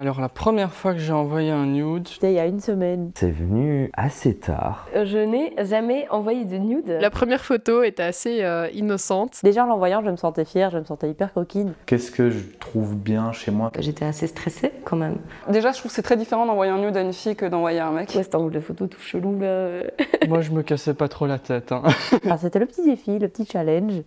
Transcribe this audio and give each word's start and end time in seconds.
Alors 0.00 0.20
la 0.20 0.28
première 0.28 0.72
fois 0.72 0.92
que 0.92 0.98
j'ai 0.98 1.12
envoyé 1.12 1.52
un 1.52 1.66
nude, 1.66 2.08
C'était 2.08 2.32
il 2.32 2.34
y 2.34 2.40
a 2.40 2.46
une 2.46 2.58
semaine. 2.58 3.12
C'est 3.14 3.30
venu 3.30 3.90
assez 3.94 4.34
tard. 4.36 4.88
Je 4.92 5.18
n'ai 5.18 5.54
jamais 5.64 6.08
envoyé 6.10 6.44
de 6.44 6.56
nude. 6.56 6.98
La 7.00 7.10
première 7.10 7.44
photo 7.44 7.84
était 7.84 8.02
assez 8.02 8.42
euh, 8.42 8.68
innocente. 8.74 9.38
Déjà 9.44 9.62
en 9.62 9.68
l'envoyant, 9.68 10.02
je 10.04 10.10
me 10.10 10.16
sentais 10.16 10.44
fière, 10.44 10.70
je 10.70 10.78
me 10.78 10.84
sentais 10.84 11.08
hyper 11.08 11.32
coquine. 11.32 11.74
Qu'est-ce 11.86 12.10
que 12.10 12.28
je 12.28 12.40
trouve 12.58 12.96
bien 12.96 13.30
chez 13.30 13.52
moi? 13.52 13.70
J'étais 13.78 14.04
assez 14.04 14.26
stressée 14.26 14.72
quand 14.82 14.96
même. 14.96 15.18
Déjà, 15.48 15.70
je 15.70 15.78
trouve 15.78 15.92
que 15.92 15.94
c'est 15.94 16.02
très 16.02 16.16
différent 16.16 16.44
d'envoyer 16.44 16.72
un 16.72 16.78
nude 16.78 16.96
à 16.96 17.00
une 17.02 17.12
fille 17.12 17.36
que 17.36 17.46
d'envoyer 17.46 17.78
à 17.78 17.86
un 17.86 17.92
mec. 17.92 18.08
Ouais, 18.16 18.24
cet 18.24 18.34
angle 18.34 18.50
de 18.52 18.60
photo 18.60 18.88
tout 18.88 19.00
chelou 19.00 19.38
là. 19.38 19.84
moi 20.28 20.40
je 20.40 20.50
me 20.50 20.62
cassais 20.62 20.94
pas 20.94 21.06
trop 21.06 21.26
la 21.26 21.38
tête. 21.38 21.70
hein. 21.70 21.82
Enfin, 22.24 22.36
c'était 22.36 22.58
le 22.58 22.66
petit 22.66 22.82
défi, 22.84 23.16
le 23.20 23.28
petit 23.28 23.46
challenge. 23.46 24.02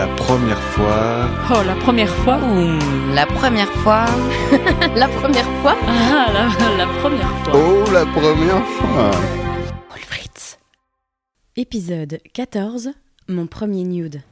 La 0.00 0.06
première 0.16 0.58
fois. 0.58 1.26
Oh, 1.50 1.62
la 1.62 1.74
première 1.74 2.08
fois 2.08 2.38
Ouh, 2.38 3.14
la 3.14 3.26
première 3.26 3.70
fois. 3.82 4.06
La 4.96 5.08
première 5.08 5.44
fois 5.60 5.74
Ah, 5.86 6.26
la, 6.32 6.76
la 6.78 6.86
première 7.00 7.28
fois 7.44 7.52
Oh, 7.54 7.84
la 7.92 8.06
première 8.06 8.64
fois. 8.64 9.10
Paul 9.90 9.98
Fritz. 10.00 10.58
Épisode 11.54 12.18
14 12.32 12.92
Mon 13.28 13.46
premier 13.46 13.84
nude. 13.84 14.22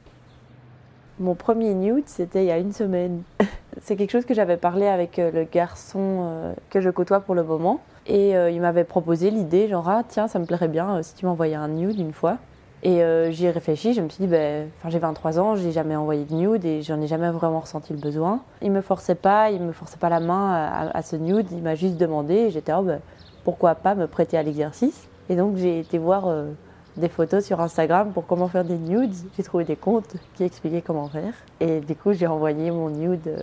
Mon 1.19 1.35
premier 1.35 1.75
nude, 1.75 2.05
c'était 2.07 2.43
il 2.45 2.47
y 2.47 2.51
a 2.51 2.57
une 2.57 2.73
semaine. 2.73 3.21
C'est 3.83 3.95
quelque 3.95 4.11
chose 4.11 4.25
que 4.25 4.33
j'avais 4.33 4.57
parlé 4.57 4.87
avec 4.87 5.19
euh, 5.19 5.29
le 5.29 5.43
garçon 5.43 5.99
euh, 6.31 6.53
que 6.71 6.81
je 6.81 6.89
côtoie 6.89 7.19
pour 7.19 7.35
le 7.35 7.43
moment. 7.43 7.79
Et 8.07 8.35
euh, 8.35 8.49
il 8.49 8.59
m'avait 8.59 8.85
proposé 8.85 9.29
l'idée, 9.29 9.67
genre, 9.67 9.87
ah 9.87 10.01
tiens, 10.07 10.27
ça 10.27 10.39
me 10.39 10.45
plairait 10.45 10.67
bien 10.67 10.95
euh, 10.95 11.03
si 11.03 11.13
tu 11.13 11.27
m'envoyais 11.27 11.53
un 11.53 11.67
nude 11.67 11.99
une 11.99 12.11
fois. 12.13 12.39
Et 12.81 13.03
euh, 13.03 13.29
j'y 13.31 13.45
ai 13.45 13.51
réfléchi, 13.51 13.93
je 13.93 14.01
me 14.01 14.07
suis 14.09 14.23
dit, 14.23 14.29
ben, 14.29 14.69
j'ai 14.87 14.99
23 14.99 15.39
ans, 15.39 15.55
j'ai 15.55 15.71
jamais 15.71 15.95
envoyé 15.95 16.23
de 16.23 16.33
nude 16.33 16.63
et 16.63 16.81
j'en 16.81 17.01
ai 17.01 17.07
jamais 17.07 17.29
vraiment 17.29 17.59
ressenti 17.59 17.91
le 17.91 17.99
besoin. 17.99 18.41
Il 18.61 18.71
me 18.71 18.81
forçait 18.81 19.15
pas, 19.15 19.51
il 19.51 19.61
me 19.61 19.73
forçait 19.73 19.97
pas 19.97 20.09
la 20.09 20.21
main 20.21 20.89
à, 20.93 21.01
ce 21.01 21.17
nude, 21.17 21.47
il 21.51 21.61
m'a 21.61 21.75
juste 21.75 21.97
demandé 21.97 22.49
j'étais, 22.51 22.71
oh, 22.73 22.81
ben, 22.81 23.01
pourquoi 23.43 23.75
pas 23.75 23.95
me 23.95 24.07
prêter 24.07 24.37
à 24.37 24.43
l'exercice? 24.43 25.07
Et 25.29 25.35
donc 25.35 25.57
j'ai 25.57 25.79
été 25.79 25.97
voir 25.97 26.27
euh, 26.27 26.51
des 26.95 27.09
photos 27.09 27.43
sur 27.43 27.59
Instagram 27.59 28.11
pour 28.13 28.25
comment 28.25 28.47
faire 28.47 28.63
des 28.63 28.77
nudes. 28.77 29.13
J'ai 29.35 29.43
trouvé 29.43 29.65
des 29.65 29.75
comptes 29.75 30.15
qui 30.35 30.43
expliquaient 30.43 30.81
comment 30.81 31.07
faire. 31.07 31.33
Et 31.59 31.81
du 31.81 31.95
coup, 31.95 32.13
j'ai 32.13 32.27
envoyé 32.27 32.71
mon 32.71 32.89
nude 32.89 33.27
euh, 33.27 33.41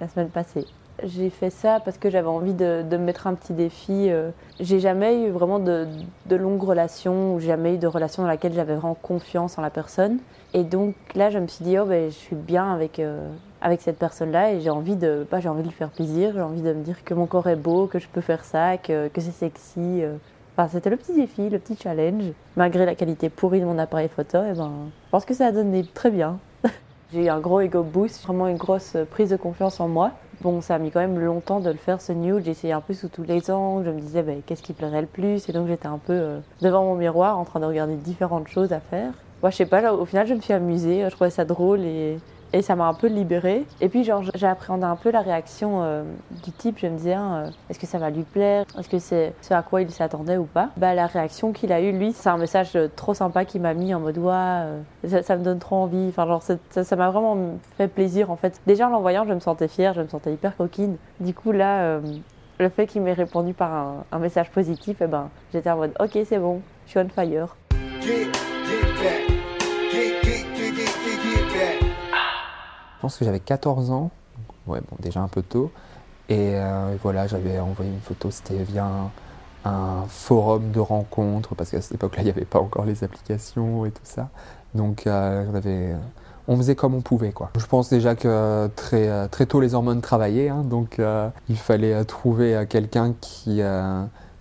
la 0.00 0.08
semaine 0.08 0.28
passée. 0.28 0.66
J'ai 1.02 1.30
fait 1.30 1.50
ça 1.50 1.80
parce 1.84 1.98
que 1.98 2.10
j'avais 2.10 2.28
envie 2.28 2.54
de, 2.54 2.84
me 2.90 2.98
mettre 2.98 3.26
un 3.26 3.34
petit 3.34 3.52
défi. 3.52 4.08
euh. 4.10 4.30
J'ai 4.60 4.78
jamais 4.78 5.24
eu 5.24 5.30
vraiment 5.30 5.58
de, 5.58 5.86
de 6.26 6.36
longues 6.36 6.62
relations 6.62 7.34
ou 7.34 7.40
jamais 7.40 7.74
eu 7.74 7.78
de 7.78 7.86
relation 7.86 8.22
dans 8.22 8.28
laquelle 8.28 8.52
j'avais 8.52 8.74
vraiment 8.74 8.94
confiance 8.94 9.58
en 9.58 9.62
la 9.62 9.70
personne. 9.70 10.18
Et 10.54 10.64
donc 10.64 10.94
là, 11.14 11.30
je 11.30 11.38
me 11.38 11.46
suis 11.46 11.64
dit, 11.64 11.78
oh, 11.78 11.86
ben, 11.86 12.10
je 12.10 12.14
suis 12.14 12.36
bien 12.36 12.72
avec, 12.72 12.98
euh, 13.00 13.26
avec 13.60 13.80
cette 13.80 13.98
personne-là 13.98 14.52
et 14.52 14.60
j'ai 14.60 14.70
envie, 14.70 14.96
de, 14.96 15.26
bah, 15.30 15.38
envie 15.46 15.62
de 15.62 15.68
lui 15.68 15.74
faire 15.74 15.88
plaisir. 15.88 16.32
J'ai 16.34 16.42
envie 16.42 16.62
de 16.62 16.72
me 16.72 16.82
dire 16.82 17.02
que 17.04 17.14
mon 17.14 17.26
corps 17.26 17.48
est 17.48 17.56
beau, 17.56 17.86
que 17.86 17.98
je 17.98 18.06
peux 18.06 18.20
faire 18.20 18.44
ça, 18.44 18.76
que, 18.76 19.08
que 19.08 19.20
c'est 19.20 19.32
sexy. 19.32 20.02
euh. 20.02 20.16
Enfin, 20.56 20.68
c'était 20.70 20.90
le 20.90 20.98
petit 20.98 21.14
défi, 21.14 21.48
le 21.48 21.58
petit 21.58 21.76
challenge. 21.82 22.24
Malgré 22.56 22.84
la 22.84 22.94
qualité 22.94 23.30
pourrie 23.30 23.60
de 23.60 23.64
mon 23.64 23.78
appareil 23.78 24.08
photo, 24.08 24.38
eh 24.48 24.52
ben, 24.52 24.70
je 25.06 25.10
pense 25.10 25.24
que 25.24 25.32
ça 25.34 25.46
a 25.46 25.52
donné 25.52 25.84
très 25.94 26.10
bien. 26.10 26.38
J'ai 27.12 27.24
eu 27.24 27.28
un 27.28 27.40
gros 27.40 27.60
ego 27.60 27.82
boost, 27.82 28.22
vraiment 28.24 28.46
une 28.46 28.58
grosse 28.58 28.96
prise 29.10 29.30
de 29.30 29.36
confiance 29.36 29.80
en 29.80 29.88
moi. 29.88 30.12
Bon, 30.42 30.60
ça 30.60 30.74
a 30.74 30.78
mis 30.78 30.90
quand 30.90 30.98
même 30.98 31.20
longtemps 31.20 31.60
de 31.60 31.70
le 31.70 31.76
faire 31.76 32.00
ce 32.00 32.10
nude. 32.10 32.48
Essayé 32.48 32.72
un 32.72 32.80
peu 32.80 32.94
sous 32.94 33.06
tous 33.06 33.22
les 33.22 33.48
angles. 33.48 33.84
Je 33.86 33.90
me 33.92 34.00
disais, 34.00 34.22
ben, 34.24 34.42
qu'est-ce 34.44 34.62
qui 34.62 34.72
plairait 34.72 35.02
le 35.02 35.06
plus? 35.06 35.48
Et 35.48 35.52
donc, 35.52 35.68
j'étais 35.68 35.86
un 35.86 35.98
peu 35.98 36.12
euh, 36.12 36.38
devant 36.60 36.82
mon 36.82 36.96
miroir 36.96 37.38
en 37.38 37.44
train 37.44 37.60
de 37.60 37.64
regarder 37.64 37.94
différentes 37.94 38.48
choses 38.48 38.72
à 38.72 38.80
faire. 38.80 39.12
Moi, 39.40 39.50
je 39.50 39.56
sais 39.56 39.66
pas, 39.66 39.92
au 39.92 40.04
final, 40.04 40.26
je 40.26 40.34
me 40.34 40.40
suis 40.40 40.52
amusée. 40.52 41.04
Je 41.04 41.14
trouvais 41.14 41.30
ça 41.30 41.44
drôle 41.44 41.82
et, 41.82 42.18
et 42.52 42.62
ça 42.62 42.76
m'a 42.76 42.86
un 42.86 42.94
peu 42.94 43.06
libérée. 43.06 43.64
Et 43.80 43.88
puis, 43.88 44.04
genre, 44.04 44.22
j'ai 44.34 44.46
appréhendé 44.46 44.84
un 44.84 44.96
peu 44.96 45.10
la 45.10 45.20
réaction 45.20 45.82
euh, 45.82 46.02
du 46.44 46.52
type. 46.52 46.78
Je 46.78 46.86
me 46.86 46.96
disais, 46.96 47.16
euh, 47.16 47.48
est-ce 47.70 47.78
que 47.78 47.86
ça 47.86 47.98
va 47.98 48.10
lui 48.10 48.22
plaire? 48.22 48.64
Est-ce 48.78 48.88
que 48.88 48.98
c'est 48.98 49.34
ce 49.40 49.54
à 49.54 49.62
quoi 49.62 49.82
il 49.82 49.90
s'attendait 49.90 50.36
ou 50.36 50.44
pas? 50.44 50.70
Bah, 50.76 50.94
la 50.94 51.06
réaction 51.06 51.52
qu'il 51.52 51.72
a 51.72 51.80
eue, 51.80 51.92
lui, 51.92 52.12
c'est 52.12 52.28
un 52.28 52.36
message 52.36 52.76
euh, 52.76 52.88
trop 52.94 53.14
sympa 53.14 53.44
qu'il 53.44 53.62
m'a 53.62 53.74
mis 53.74 53.94
en 53.94 54.00
mode, 54.00 54.18
ça, 55.04 55.36
me 55.36 55.42
donne 55.42 55.58
trop 55.58 55.76
envie. 55.76 56.08
Enfin, 56.08 56.26
genre, 56.26 56.42
ça 56.42 56.96
m'a 56.96 57.10
vraiment 57.10 57.36
fait 57.76 57.88
plaisir, 57.88 58.30
en 58.30 58.36
fait. 58.36 58.60
Déjà, 58.66 58.88
en 58.88 58.90
l'envoyant, 58.90 59.24
je 59.26 59.32
me 59.32 59.40
sentais 59.40 59.68
fière, 59.68 59.94
je 59.94 60.02
me 60.02 60.08
sentais 60.08 60.32
hyper 60.32 60.56
coquine. 60.56 60.96
Du 61.20 61.34
coup, 61.34 61.52
là, 61.52 62.00
le 62.58 62.68
fait 62.68 62.86
qu'il 62.86 63.02
m'ait 63.02 63.12
répondu 63.12 63.54
par 63.54 64.04
un, 64.12 64.18
message 64.18 64.50
positif, 64.50 64.98
eh 65.00 65.06
ben, 65.06 65.30
j'étais 65.52 65.70
en 65.70 65.76
mode, 65.76 65.92
ok, 65.98 66.18
c'est 66.24 66.38
bon, 66.38 66.60
je 66.86 66.90
suis 66.90 67.00
on 67.00 67.08
fire. 67.08 67.56
Pense 73.02 73.16
que 73.16 73.24
j'avais 73.24 73.40
14 73.40 73.90
ans, 73.90 74.10
ouais, 74.68 74.80
bon, 74.80 74.96
déjà 75.00 75.20
un 75.20 75.28
peu 75.28 75.42
tôt. 75.42 75.72
Et 76.28 76.52
euh, 76.54 76.94
voilà, 77.02 77.26
j'avais 77.26 77.58
envoyé 77.58 77.90
une 77.90 78.00
photo, 78.00 78.30
c'était 78.30 78.62
via 78.62 78.88
un, 79.64 80.04
forum 80.08 80.70
de 80.70 80.78
rencontres, 80.78 81.56
parce 81.56 81.70
qu'à 81.70 81.80
cette 81.80 81.96
époque-là, 81.96 82.22
il 82.22 82.26
n'y 82.26 82.30
avait 82.30 82.44
pas 82.44 82.60
encore 82.60 82.84
les 82.84 83.02
applications 83.02 83.84
et 83.86 83.90
tout 83.90 84.02
ça. 84.04 84.28
Donc, 84.74 85.06
euh, 85.06 85.44
on, 85.52 85.54
avait, 85.56 85.96
on 86.46 86.56
faisait 86.56 86.76
comme 86.76 86.94
on 86.94 87.00
pouvait. 87.00 87.32
Quoi. 87.32 87.50
Je 87.58 87.66
pense 87.66 87.90
déjà 87.90 88.14
que 88.14 88.68
très, 88.76 89.08
euh, 89.08 89.26
très 89.26 89.46
tôt, 89.46 89.60
les 89.60 89.74
hormones 89.74 90.00
travaillaient, 90.00 90.48
hein, 90.48 90.62
donc 90.62 91.00
il 91.48 91.56
fallait 91.56 92.04
trouver 92.04 92.64
quelqu'un 92.68 93.14
qui, 93.20 93.62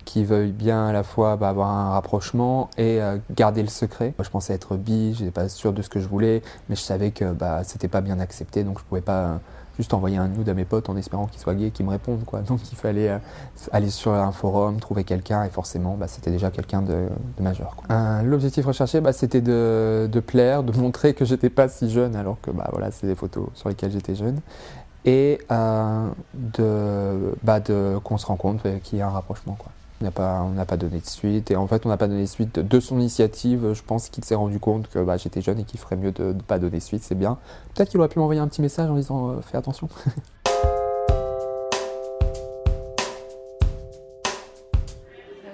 qui 0.06 0.23
veuille 0.23 0.51
bien 0.51 0.88
à 0.88 0.94
la 0.94 1.03
fois 1.03 1.35
bah, 1.35 1.50
avoir 1.50 1.69
un 1.69 1.91
rapprochement 1.91 2.69
et 2.78 3.01
euh, 3.01 3.17
garder 3.35 3.62
le 3.62 3.69
secret. 3.69 4.13
Moi, 4.17 4.25
je 4.25 4.29
pensais 4.29 4.53
être 4.53 4.75
bi, 4.75 5.13
je 5.13 5.22
n'étais 5.22 5.31
pas 5.31 5.50
sûr 5.50 5.73
de 5.73 5.81
ce 5.81 5.89
que 5.89 6.00
je 6.00 6.07
voulais, 6.07 6.41
mais 6.69 6.75
je 6.75 6.81
savais 6.81 7.12
que 7.12 7.31
bah, 7.31 7.63
c'était 7.63 7.88
pas 7.88 8.01
bien 8.01 8.19
accepté, 8.19 8.63
donc 8.63 8.79
je 8.79 8.84
pouvais 8.84 9.01
pas 9.01 9.19
euh, 9.19 9.38
juste 9.78 9.94
envoyer 9.94 10.17
un 10.17 10.28
nude 10.28 10.50
à 10.50 10.53
mes 10.53 10.66
potes 10.66 10.90
en 10.90 10.97
espérant 10.97 11.28
qu'ils 11.28 11.40
soient 11.40 11.56
gays 11.56 11.67
et 11.67 11.72
qu'ils 11.72 11.85
me 11.85 11.91
répondent. 11.91 12.23
Donc 12.47 12.59
il 12.72 12.78
fallait 12.78 13.09
euh, 13.09 13.17
aller 13.72 13.90
sur 13.90 14.13
un 14.13 14.31
forum, 14.31 14.79
trouver 14.79 15.03
quelqu'un, 15.03 15.44
et 15.44 15.50
forcément, 15.50 15.95
bah, 15.95 16.07
c'était 16.07 16.31
déjà 16.31 16.51
quelqu'un 16.51 16.81
de, 16.81 17.07
majeur. 17.40 17.75
L'objectif 18.23 18.66
recherché, 18.66 19.01
bah, 19.01 19.13
c'était 19.13 19.41
de, 19.41 20.23
plaire, 20.25 20.63
de 20.63 20.78
montrer 20.78 21.13
que 21.13 21.25
j'étais 21.25 21.50
pas 21.50 21.67
si 21.67 21.90
jeune, 21.90 22.16
alors 22.16 22.38
que 22.41 22.51
voilà, 22.51 22.91
c'est 22.91 23.07
des 23.07 23.16
photos 23.16 23.47
sur 23.53 23.69
lesquelles 23.69 23.91
j'étais 23.91 24.16
jeune. 24.16 24.40
Et 25.03 25.40
de, 25.50 26.11
qu'on 28.03 28.19
se 28.19 28.25
rend 28.28 28.35
compte 28.35 28.61
qu'il 28.84 29.00
y 29.00 29.01
a 29.01 29.07
un 29.07 29.11
rapprochement. 29.11 29.57
On 30.01 30.06
n'a 30.06 30.12
pas, 30.12 30.47
pas 30.66 30.78
donné 30.78 31.00
de 31.00 31.06
suite, 31.06 31.51
et 31.51 31.56
en 31.56 31.67
fait, 31.67 31.85
on 31.85 31.89
n'a 31.89 31.97
pas 31.97 32.07
donné 32.07 32.23
de 32.23 32.28
suite 32.28 32.57
de 32.57 32.79
son 32.79 32.97
initiative. 33.00 33.73
Je 33.73 33.84
pense 33.84 34.09
qu'il 34.09 34.25
s'est 34.25 34.34
rendu 34.34 34.59
compte 34.59 34.89
que 34.89 34.97
bah, 34.97 35.17
j'étais 35.17 35.41
jeune 35.41 35.59
et 35.59 35.63
qu'il 35.63 35.79
ferait 35.79 35.95
mieux 35.95 36.12
de 36.12 36.34
ne 36.34 36.41
pas 36.41 36.57
donner 36.57 36.79
suite, 36.79 37.03
c'est 37.03 37.13
bien. 37.13 37.38
Peut-être 37.75 37.89
qu'il 37.89 38.00
aurait 38.00 38.09
pu 38.09 38.17
m'envoyer 38.17 38.41
un 38.41 38.47
petit 38.47 38.63
message 38.63 38.90
en 38.90 38.95
disant 38.95 39.29
euh, 39.29 39.41
fais 39.41 39.57
attention. 39.57 39.90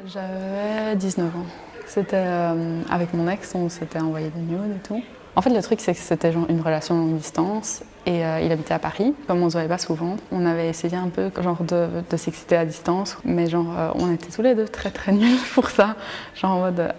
J'avais 0.07 0.95
19 0.95 1.35
ans. 1.35 1.45
C'était 1.85 2.15
euh, 2.15 2.81
avec 2.89 3.13
mon 3.13 3.27
ex, 3.27 3.53
on 3.53 3.67
s'était 3.67 3.99
envoyé 3.99 4.29
des 4.29 4.39
nudes 4.39 4.77
et 4.77 4.79
tout. 4.87 5.03
En 5.37 5.41
fait, 5.41 5.51
le 5.51 5.61
truc, 5.61 5.79
c'est 5.81 5.93
que 5.93 5.99
c'était 5.99 6.31
une 6.31 6.61
relation 6.61 6.97
longue 6.97 7.17
distance 7.17 7.83
et 8.07 8.25
euh, 8.25 8.39
il 8.41 8.51
habitait 8.51 8.73
à 8.73 8.79
Paris. 8.79 9.13
Comme 9.27 9.43
on 9.43 9.49
se 9.49 9.53
voyait 9.53 9.67
pas 9.67 9.77
souvent, 9.77 10.17
on 10.31 10.47
avait 10.47 10.67
essayé 10.67 10.97
un 10.97 11.09
peu 11.09 11.29
genre 11.43 11.61
de, 11.61 11.87
s'exciter 12.17 12.57
à 12.57 12.65
distance, 12.65 13.19
mais 13.23 13.45
genre 13.45 13.71
euh, 13.77 13.91
on 13.93 14.11
était 14.11 14.31
tous 14.31 14.41
les 14.41 14.55
deux 14.55 14.67
très 14.67 14.89
très 14.89 15.11
nuls 15.11 15.37
pour 15.53 15.69
ça. 15.69 15.95
Genre 16.33 16.49
en 16.49 16.59
mode 16.61 16.91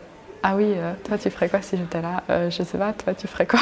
ah 0.44 0.54
oui, 0.54 0.72
euh, 0.76 0.92
toi 1.02 1.18
tu 1.18 1.30
ferais 1.30 1.48
quoi 1.48 1.62
si 1.62 1.76
j'étais 1.76 2.00
là? 2.00 2.22
Euh, 2.30 2.48
Je 2.48 2.62
sais 2.62 2.78
pas, 2.78 2.92
toi 2.92 3.12
tu 3.12 3.26
ferais 3.26 3.46
quoi? 3.46 3.58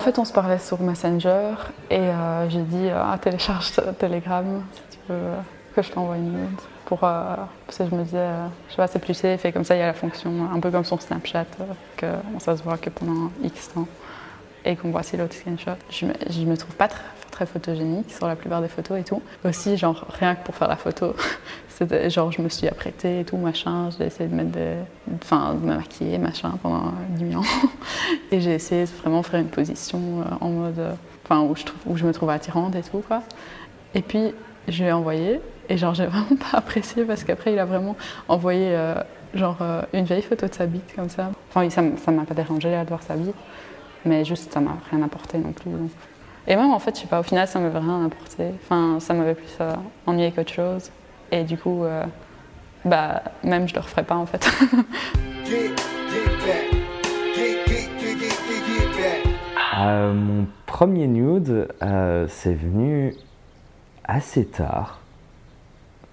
En 0.00 0.04
fait, 0.04 0.18
on 0.18 0.24
se 0.24 0.32
parlait 0.32 0.60
sur 0.60 0.80
Messenger 0.80 1.52
et 1.90 1.98
euh, 1.98 2.48
j'ai 2.48 2.62
dit 2.62 2.88
ah 2.94 3.18
télécharge 3.20 3.72
Telegram 3.98 4.62
si 4.72 4.96
tu 4.96 5.12
veux 5.12 5.18
euh, 5.18 5.40
que 5.74 5.82
je 5.82 5.90
t'envoie 5.90 6.16
une 6.16 6.32
nude 6.32 6.60
pour 6.86 7.04
euh, 7.04 7.36
parce 7.66 7.78
que 7.78 7.84
je 7.84 7.94
me 7.94 8.02
disais 8.02 8.16
euh, 8.18 8.46
je 8.68 8.72
sais 8.72 8.76
pas 8.78 8.86
c'est 8.86 8.98
plus 8.98 9.12
safe 9.12 9.44
et 9.44 9.52
comme 9.52 9.64
ça 9.64 9.76
il 9.76 9.80
y 9.80 9.82
a 9.82 9.86
la 9.86 9.92
fonction 9.92 10.48
un 10.50 10.58
peu 10.58 10.70
comme 10.70 10.84
sur 10.84 11.02
Snapchat 11.02 11.44
euh, 11.60 11.64
que 11.96 12.06
ça 12.38 12.56
se 12.56 12.62
voit 12.62 12.78
que 12.78 12.88
pendant 12.88 13.30
X 13.44 13.72
temps 13.74 13.86
et 14.66 14.76
qu'on 14.76 14.90
voit 14.90 15.02
si 15.02 15.16
l'autre 15.16 15.34
screenshot. 15.34 15.76
Je 15.90 16.06
me, 16.06 16.12
je 16.28 16.40
me 16.40 16.56
trouve 16.56 16.74
pas 16.74 16.88
très, 16.88 17.46
photogénique 17.46 18.10
sur 18.12 18.26
la 18.26 18.34
plupart 18.34 18.62
des 18.62 18.68
photos 18.68 18.98
et 18.98 19.04
tout. 19.04 19.20
Aussi 19.44 19.76
genre 19.76 20.06
rien 20.18 20.34
que 20.34 20.42
pour 20.42 20.54
faire 20.54 20.68
la 20.68 20.76
photo, 20.76 21.14
genre 22.08 22.32
je 22.32 22.40
me 22.40 22.48
suis 22.48 22.66
apprêtée 22.66 23.20
et 23.20 23.24
tout 23.24 23.36
machin, 23.36 23.90
j'ai 23.90 24.06
essayé 24.06 24.26
de 24.26 24.34
mettre 24.34 24.58
enfin 25.22 25.52
de 25.52 25.66
me 25.66 25.76
maquiller 25.76 26.16
machin 26.16 26.52
pendant 26.62 26.94
10 27.10 27.32
000 27.32 27.40
ans 27.42 27.44
et 28.32 28.40
j'ai 28.40 28.54
essayé 28.54 28.84
de 28.84 28.90
vraiment 29.02 29.22
faire 29.22 29.38
une 29.38 29.48
position 29.48 29.98
euh, 29.98 30.34
en 30.40 30.48
mode, 30.48 30.78
euh, 30.78 30.92
enfin 31.24 31.42
où 31.42 31.54
je 31.54 31.64
où 31.84 31.98
je 31.98 32.06
me 32.06 32.12
trouve 32.14 32.30
attirante 32.30 32.74
et 32.74 32.82
tout 32.82 33.02
quoi. 33.06 33.22
Et 33.94 34.00
puis 34.00 34.32
je 34.68 34.82
lui 34.82 34.88
ai 34.88 34.92
envoyé 34.92 35.40
et 35.68 35.76
genre 35.76 35.94
j'ai 35.94 36.06
vraiment 36.06 36.36
pas 36.36 36.58
apprécié 36.58 37.04
parce 37.04 37.24
qu'après 37.24 37.52
il 37.52 37.58
a 37.58 37.64
vraiment 37.64 37.96
envoyé 38.28 38.68
euh, 38.70 38.94
genre 39.34 39.58
euh, 39.60 39.82
une 39.92 40.04
vieille 40.04 40.22
photo 40.22 40.46
de 40.46 40.54
sa 40.54 40.66
bite 40.66 40.94
comme 40.94 41.08
ça. 41.08 41.30
Enfin 41.50 41.68
ça 41.70 42.10
m'a 42.10 42.24
pas 42.24 42.34
dérangé 42.34 42.70
de 42.70 42.88
voir 42.88 43.02
sa 43.02 43.14
bite, 43.14 43.34
mais 44.06 44.24
juste 44.24 44.52
ça 44.52 44.60
m'a 44.60 44.78
rien 44.90 45.02
apporté 45.02 45.38
non 45.38 45.52
plus. 45.52 45.70
Et 46.48 46.54
même 46.54 46.70
en 46.70 46.78
fait, 46.78 46.94
je 46.94 47.02
sais 47.02 47.06
pas, 47.08 47.20
au 47.20 47.24
final 47.24 47.46
ça 47.48 47.58
m'avait 47.58 47.78
rien 47.78 48.06
apporté. 48.06 48.44
Enfin, 48.62 48.98
ça 49.00 49.14
m'avait 49.14 49.34
plus 49.34 49.56
euh, 49.60 49.72
ennuyé 50.06 50.30
qu'autre 50.30 50.52
chose. 50.52 50.90
Et 51.32 51.42
du 51.42 51.58
coup, 51.58 51.84
euh, 51.84 52.04
bah 52.84 53.22
même 53.42 53.68
je 53.68 53.74
le 53.74 53.80
referais 53.80 54.04
pas 54.04 54.16
en 54.16 54.26
fait. 54.26 54.48
Euh, 59.78 60.14
mon 60.14 60.46
premier 60.64 61.06
nude, 61.06 61.68
c'est 62.28 62.54
venu 62.54 63.14
assez 64.04 64.46
tard, 64.46 65.00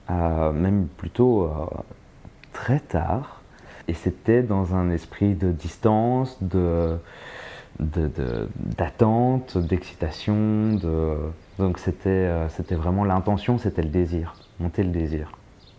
même 0.09 0.89
plutôt 0.97 1.49
très 2.51 2.81
tard. 2.81 3.41
Et 3.87 3.93
c'était 3.93 4.43
dans 4.43 4.75
un 4.75 4.89
esprit 4.91 5.33
de 5.33 5.51
distance, 5.51 6.37
de, 6.41 6.97
d'attente, 7.79 9.57
d'excitation. 9.57 10.75
De... 10.75 11.15
Donc 11.59 11.79
c'était, 11.79 12.29
c'était 12.49 12.75
vraiment 12.75 13.03
l'intention, 13.03 13.57
c'était 13.57 13.83
le 13.83 13.89
désir, 13.89 14.35
monter 14.59 14.83
le 14.83 14.91
désir. 14.91 15.31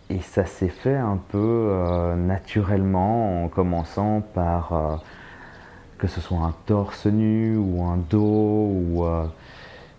Et 0.09 0.19
ça 0.21 0.45
s'est 0.45 0.69
fait 0.69 0.95
un 0.95 1.17
peu 1.17 1.71
naturellement 2.15 3.43
en 3.43 3.47
commençant 3.47 4.21
par 4.21 5.01
que 5.97 6.07
ce 6.07 6.21
soit 6.21 6.37
un 6.37 6.53
torse 6.65 7.05
nu 7.05 7.57
ou 7.57 7.83
un 7.83 7.97
dos. 7.97 8.69
Ou, 8.71 9.05
euh, 9.05 9.25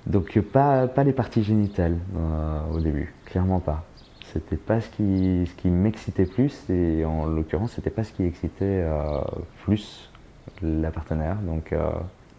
donc 0.06 0.38
pas, 0.40 0.86
pas 0.86 1.04
les 1.04 1.12
parties 1.12 1.42
génitales 1.42 1.96
euh, 2.16 2.60
au 2.74 2.80
début, 2.80 3.14
clairement 3.24 3.60
pas. 3.60 3.84
C'était 4.32 4.56
pas 4.56 4.80
ce 4.80 4.88
qui, 4.90 5.46
ce 5.46 5.54
qui 5.54 5.68
m'excitait 5.68 6.26
plus 6.26 6.68
et 6.68 7.04
en 7.04 7.26
l'occurrence 7.26 7.72
c'était 7.72 7.90
pas 7.90 8.04
ce 8.04 8.12
qui 8.12 8.24
excitait 8.24 8.82
euh, 8.84 9.20
plus 9.64 10.05
la 10.62 10.90
partenaire. 10.90 11.36
Donc 11.42 11.74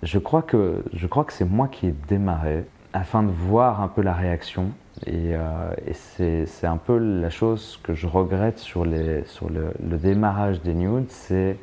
je 0.04 0.19
crois 0.19 0.42
que, 0.42 0.84
je 0.94 1.08
crois 1.08 1.24
que 1.24 1.34
c'est 1.34 1.46
moi 1.46 1.68
qui 1.68 1.88
ai 1.88 1.96
démarré 2.08 2.66
afin 2.94 3.24
de 3.24 3.31
voir 3.31 3.81
un 3.81 3.88
peu 3.88 4.02
la 4.02 4.14
réaction. 4.14 4.72
Et, 5.06 5.34
et 5.86 5.94
c'est 5.94 6.68
un 6.68 6.78
peu 6.78 6.98
la 6.98 7.30
chose 7.30 7.80
que 7.84 7.94
je 7.94 8.08
regrette 8.08 8.58
sur, 8.58 8.84
les, 8.86 9.24
sur 9.25 9.50
le, 9.50 9.72
le 9.88 9.98
démarrage 9.98 10.62
des 10.62 10.74
nudes, 10.74 11.10
c'est 11.10 11.58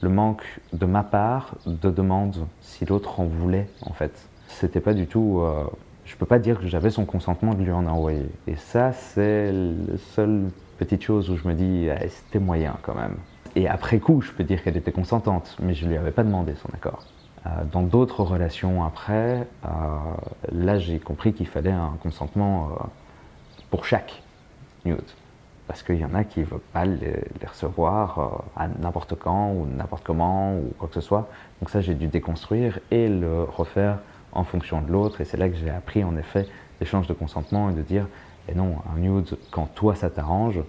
le 0.00 0.08
manque 0.08 0.44
de 0.72 0.86
ma 0.86 1.02
part 1.02 1.54
de 1.66 1.90
demande 1.90 2.46
si 2.60 2.84
l'autre 2.84 3.20
en 3.20 3.24
voulait 3.24 3.68
en 3.82 3.92
fait. 3.92 4.28
C'était 4.46 4.80
pas 4.80 4.94
du 4.94 5.06
tout. 5.06 5.40
Euh, 5.40 5.64
je 6.04 6.16
peux 6.16 6.26
pas 6.26 6.38
dire 6.38 6.58
que 6.58 6.66
j'avais 6.66 6.90
son 6.90 7.04
consentement 7.04 7.54
de 7.54 7.62
lui 7.62 7.72
en 7.72 7.86
envoyer. 7.86 8.30
Et 8.46 8.56
ça, 8.56 8.92
c'est 8.92 9.52
la 9.52 9.98
seule 10.14 10.44
petite 10.78 11.02
chose 11.02 11.28
où 11.30 11.36
je 11.36 11.46
me 11.46 11.54
dis, 11.54 11.88
eh, 11.88 12.08
c'était 12.08 12.38
moyen 12.38 12.76
quand 12.82 12.94
même. 12.94 13.16
Et 13.58 13.66
après 13.66 13.98
coup, 13.98 14.20
je 14.22 14.30
peux 14.30 14.44
dire 14.44 14.62
qu'elle 14.62 14.76
était 14.76 14.92
consentante, 14.92 15.56
mais 15.60 15.74
je 15.74 15.84
lui 15.84 15.96
avais 15.96 16.12
pas 16.12 16.22
demandé 16.22 16.54
son 16.62 16.68
accord. 16.72 17.02
Euh, 17.44 17.50
dans 17.72 17.82
d'autres 17.82 18.22
relations 18.22 18.84
après, 18.84 19.48
euh, 19.64 19.68
là 20.52 20.78
j'ai 20.78 21.00
compris 21.00 21.32
qu'il 21.32 21.48
fallait 21.48 21.72
un 21.72 21.96
consentement 22.00 22.70
pour 23.68 23.84
chaque 23.84 24.22
nude 24.84 25.10
parce 25.66 25.82
qu'il 25.82 25.96
y 25.96 26.04
en 26.04 26.14
a 26.14 26.22
qui 26.22 26.38
ne 26.38 26.44
veulent 26.44 26.60
pas 26.72 26.84
les, 26.84 27.20
recevoir 27.48 28.18
euh, 28.20 28.62
à 28.62 28.68
n'importe 28.68 29.16
quand 29.16 29.50
ou 29.50 29.66
n'importe 29.66 30.04
comment 30.04 30.54
ou 30.54 30.72
quoi 30.78 30.86
que 30.86 30.94
ce 30.94 31.00
soit. 31.00 31.28
Donc 31.60 31.70
ça, 31.70 31.80
j'ai 31.80 31.94
dû 31.94 32.06
déconstruire 32.06 32.78
et 32.92 33.08
le 33.08 33.42
refaire 33.42 33.98
en 34.30 34.44
fonction 34.44 34.82
de 34.82 34.92
l'autre. 34.92 35.20
Et 35.20 35.24
c'est 35.24 35.36
là 35.36 35.48
que 35.48 35.56
j'ai 35.56 35.70
appris 35.70 36.04
en 36.04 36.16
effet 36.16 36.46
l'échange 36.80 37.08
de 37.08 37.12
consentement 37.12 37.70
et 37.70 37.72
de 37.72 37.82
dire, 37.82 38.06
eh 38.48 38.54
non, 38.54 38.76
un 38.94 39.00
nude, 39.00 39.36
quand 39.50 39.66
toi 39.74 39.96
ça 39.96 40.10
t'arrange, 40.10 40.60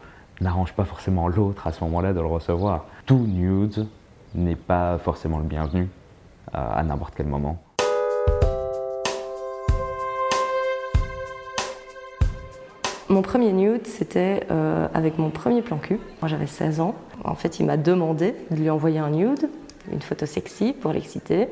n'arrange 0.42 0.74
pas 0.74 0.86
forcément 0.86 1.28
l'autre 1.28 1.68
à 1.68 1.72
ce 1.72 1.84
moment-là 1.84 2.14
de 2.14 2.20
le 2.20 2.28
recevoir. 2.28 2.86
Tout 3.06 3.26
nude 3.28 3.88
n'est 4.36 4.56
pas 4.56 4.98
forcément 4.98 5.40
le 5.40 5.44
bienvenu 5.44 5.90
euh, 6.56 6.74
à 6.74 6.84
n'importe 6.84 7.14
quel 7.16 7.28
moment. 7.28 7.62
Mon 13.10 13.24
premier 13.24 13.52
nude, 13.52 13.88
c'était 13.88 14.46
euh, 14.52 14.88
avec 14.94 15.18
mon 15.18 15.32
premier 15.32 15.64
plan 15.64 15.78
cul. 15.78 16.00
Moi, 16.22 16.30
j'avais 16.30 16.46
16 16.46 16.80
ans. 16.80 16.94
En 17.24 17.34
fait, 17.34 17.60
il 17.60 17.66
m'a 17.66 17.76
demandé 17.76 18.36
de 18.52 18.56
lui 18.56 18.70
envoyer 18.70 19.00
un 19.00 19.10
nude, 19.10 19.50
une 19.92 20.02
photo 20.02 20.28
sexy 20.28 20.74
pour 20.74 20.94
l'exciter. 20.94 21.48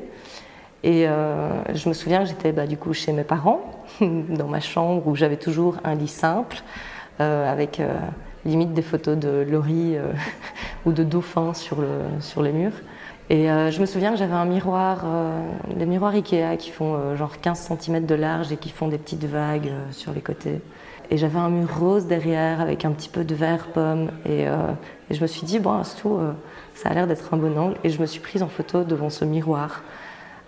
Et 0.84 1.08
euh, 1.08 1.50
je 1.74 1.88
me 1.88 1.94
souviens 1.94 2.20
que 2.20 2.26
j'étais 2.26 2.52
bah, 2.52 2.68
du 2.68 2.76
coup 2.76 2.92
chez 2.92 3.12
mes 3.12 3.24
parents, 3.24 3.60
dans 4.00 4.46
ma 4.46 4.60
chambre, 4.60 5.08
où 5.08 5.16
j'avais 5.16 5.36
toujours 5.36 5.78
un 5.82 5.96
lit 5.96 6.08
simple, 6.08 6.62
avec 7.18 7.82
limite 8.44 8.72
des 8.72 8.82
photos 8.82 9.16
de 9.16 9.46
Laurie 9.48 9.96
ou 10.86 10.92
de 10.92 11.04
dauphins 11.04 11.54
sur, 11.54 11.80
le, 11.80 11.88
sur 12.20 12.42
les 12.42 12.52
murs. 12.52 12.72
Et 13.30 13.46
je 13.46 13.80
me 13.80 13.84
souviens 13.84 14.12
que 14.12 14.16
j'avais 14.16 14.32
un 14.32 14.46
miroir, 14.46 15.04
des 15.76 15.84
miroirs 15.84 16.14
Ikea 16.14 16.56
qui 16.58 16.70
font 16.70 17.14
genre 17.14 17.38
15 17.42 17.76
cm 17.78 18.06
de 18.06 18.14
large 18.14 18.52
et 18.52 18.56
qui 18.56 18.70
font 18.70 18.88
des 18.88 18.96
petites 18.96 19.24
vagues 19.24 19.70
sur 19.90 20.14
les 20.14 20.22
côtés. 20.22 20.62
Et 21.10 21.16
j'avais 21.16 21.38
un 21.38 21.48
mur 21.48 21.68
rose 21.78 22.06
derrière 22.06 22.60
avec 22.60 22.84
un 22.84 22.92
petit 22.92 23.08
peu 23.08 23.24
de 23.24 23.34
vert 23.34 23.68
pomme. 23.68 24.10
Et, 24.26 24.46
euh, 24.46 24.56
je 25.10 25.20
me 25.22 25.26
suis 25.26 25.46
dit, 25.46 25.58
bon, 25.58 25.82
c'est 25.82 25.96
tout, 25.96 26.16
euh, 26.16 26.32
ça 26.74 26.90
a 26.90 26.94
l'air 26.94 27.06
d'être 27.06 27.32
un 27.32 27.38
bon 27.38 27.56
angle. 27.58 27.76
Et 27.82 27.88
je 27.88 28.00
me 28.00 28.06
suis 28.06 28.20
prise 28.20 28.42
en 28.42 28.48
photo 28.48 28.84
devant 28.84 29.08
ce 29.08 29.24
miroir 29.24 29.82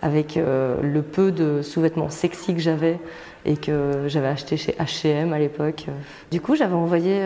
avec 0.02 0.36
euh, 0.36 0.80
le 0.82 1.02
peu 1.02 1.32
de 1.32 1.62
sous-vêtements 1.62 2.10
sexy 2.10 2.54
que 2.54 2.60
j'avais 2.60 2.98
et 3.44 3.56
que 3.56 4.04
j'avais 4.06 4.28
acheté 4.28 4.56
chez 4.56 4.72
H&M 4.72 5.32
à 5.32 5.38
l'époque. 5.38 5.86
Du 6.30 6.40
coup, 6.40 6.56
j'avais 6.56 6.74
envoyé, 6.74 7.22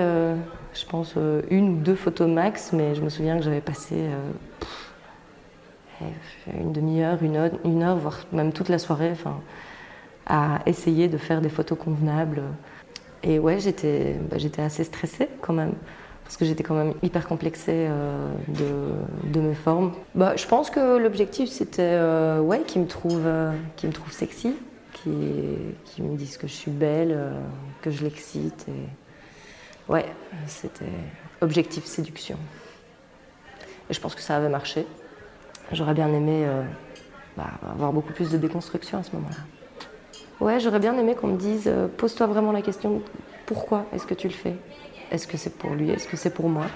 je 0.73 0.87
pense, 0.87 1.17
une 1.51 1.71
ou 1.71 1.77
deux 1.79 1.97
photos 1.97 2.29
max, 2.29 2.73
mais 2.73 2.95
je 2.95 3.03
me 3.03 3.09
souviens 3.09 3.37
que 3.37 3.43
j'avais 3.43 3.61
passé 3.61 3.97
une 6.53 6.73
demi-heure, 6.73 7.19
une 7.23 7.83
heure, 7.83 7.97
voire 7.97 8.21
même 8.33 8.53
toute 8.53 8.69
la 8.69 8.79
soirée, 8.79 9.15
à 10.27 10.61
essayer 10.67 11.09
de 11.09 11.19
faire 11.19 11.41
des 11.41 11.49
photos 11.49 11.79
convenables. 11.79 12.43
Et 13.23 13.39
ouais, 13.39 13.59
j'étais 13.59 14.17
bah, 14.31 14.37
assez 14.65 14.85
stressée 14.85 15.29
quand 15.41 15.55
même, 15.55 15.73
parce 16.25 16.37
que 16.37 16.45
j'étais 16.45 16.63
quand 16.63 16.75
même 16.75 16.95
hyper 17.03 17.27
complexée 17.27 17.87
euh, 17.89 18.33
de, 18.49 18.74
de, 19.35 19.41
mes 19.41 19.55
formes. 19.55 19.93
Bah, 20.15 20.35
je 20.37 20.47
pense 20.47 20.71
que 20.71 20.97
l'objectif 20.99 21.51
c'était 21.51 21.83
euh, 21.83 22.41
ouais, 22.41 22.61
qu'ils 22.61 22.83
me, 22.83 22.89
euh, 23.17 23.53
me 23.83 23.93
trouvent 23.93 24.13
sexy, 24.13 24.55
qu'ils 24.93 26.05
me 26.05 26.17
disent 26.17 26.37
que 26.37 26.47
je 26.47 26.53
suis 26.53 26.71
belle, 26.71 27.19
que 27.83 27.91
je 27.91 28.05
l'excite. 28.05 28.67
Ouais, 29.89 30.07
c'était 30.47 30.85
objectif 31.43 31.85
séduction. 31.85 32.39
Et 33.91 33.95
je 33.95 34.01
pense 34.01 34.15
que 34.15 34.23
ça 34.23 34.37
avait 34.37 34.49
marché. 34.49 34.87
J'aurais 35.73 35.93
bien 35.93 36.09
aimé 36.09 36.47
bah, 37.37 37.51
avoir 37.71 37.93
beaucoup 37.93 38.13
plus 38.13 38.31
de 38.31 38.39
déconstruction 38.39 38.99
à 38.99 39.03
ce 39.03 39.13
moment-là. 39.13 39.37
Ouais, 40.41 40.59
j'aurais 40.61 40.81
bien 40.81 40.97
aimé 40.99 41.15
qu'on 41.15 41.29
me 41.29 41.37
dise, 41.37 41.65
euh, 41.67 41.87
pose-toi 41.89 42.27
vraiment 42.27 42.53
la 42.53 42.63
question, 42.63 43.03
pourquoi 43.47 43.87
est-ce 43.93 44.07
que 44.07 44.15
tu 44.15 44.29
le 44.29 44.35
fais? 44.35 44.55
Est-ce 45.11 45.27
que 45.27 45.37
c'est 45.37 45.57
pour 45.57 45.71
lui? 45.71 45.91
Est-ce 45.91 46.09
que 46.09 46.17
c'est 46.17 46.35
pour 46.35 46.49
moi? 46.49 46.67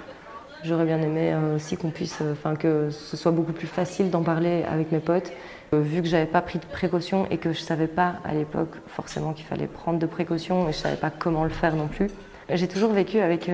J'aurais 0.65 0.87
bien 0.87 1.01
aimé 1.01 1.33
euh, 1.33 1.57
aussi 1.57 1.77
qu'on 1.77 1.91
puisse, 1.91 2.19
euh, 2.21 2.33
enfin 2.33 2.57
que 2.57 2.91
ce 2.91 3.17
soit 3.17 3.31
beaucoup 3.31 3.53
plus 3.53 3.69
facile 3.69 4.11
d'en 4.11 4.23
parler 4.23 4.65
avec 4.69 4.91
mes 4.91 4.99
potes. 4.99 5.31
vu 5.73 6.03
que 6.03 6.09
j'avais 6.09 6.27
pas 6.27 6.41
pris 6.41 6.59
de 6.59 6.65
précautions 6.65 7.27
et 7.31 7.39
que 7.39 7.53
je 7.53 7.61
savais 7.61 7.87
pas 7.87 8.17
à 8.25 8.35
l'époque 8.35 8.75
forcément 8.89 9.33
qu'il 9.33 9.47
fallait 9.47 9.69
prendre 9.69 9.99
de 9.99 10.07
précautions 10.07 10.69
et 10.69 10.73
je 10.73 10.79
savais 10.79 10.97
pas 10.97 11.11
comment 11.11 11.45
le 11.45 11.51
faire 11.51 11.77
non 11.77 11.87
plus. 11.87 12.09
J'ai 12.51 12.67
toujours 12.67 12.93
vécu 12.93 13.21
avec, 13.21 13.51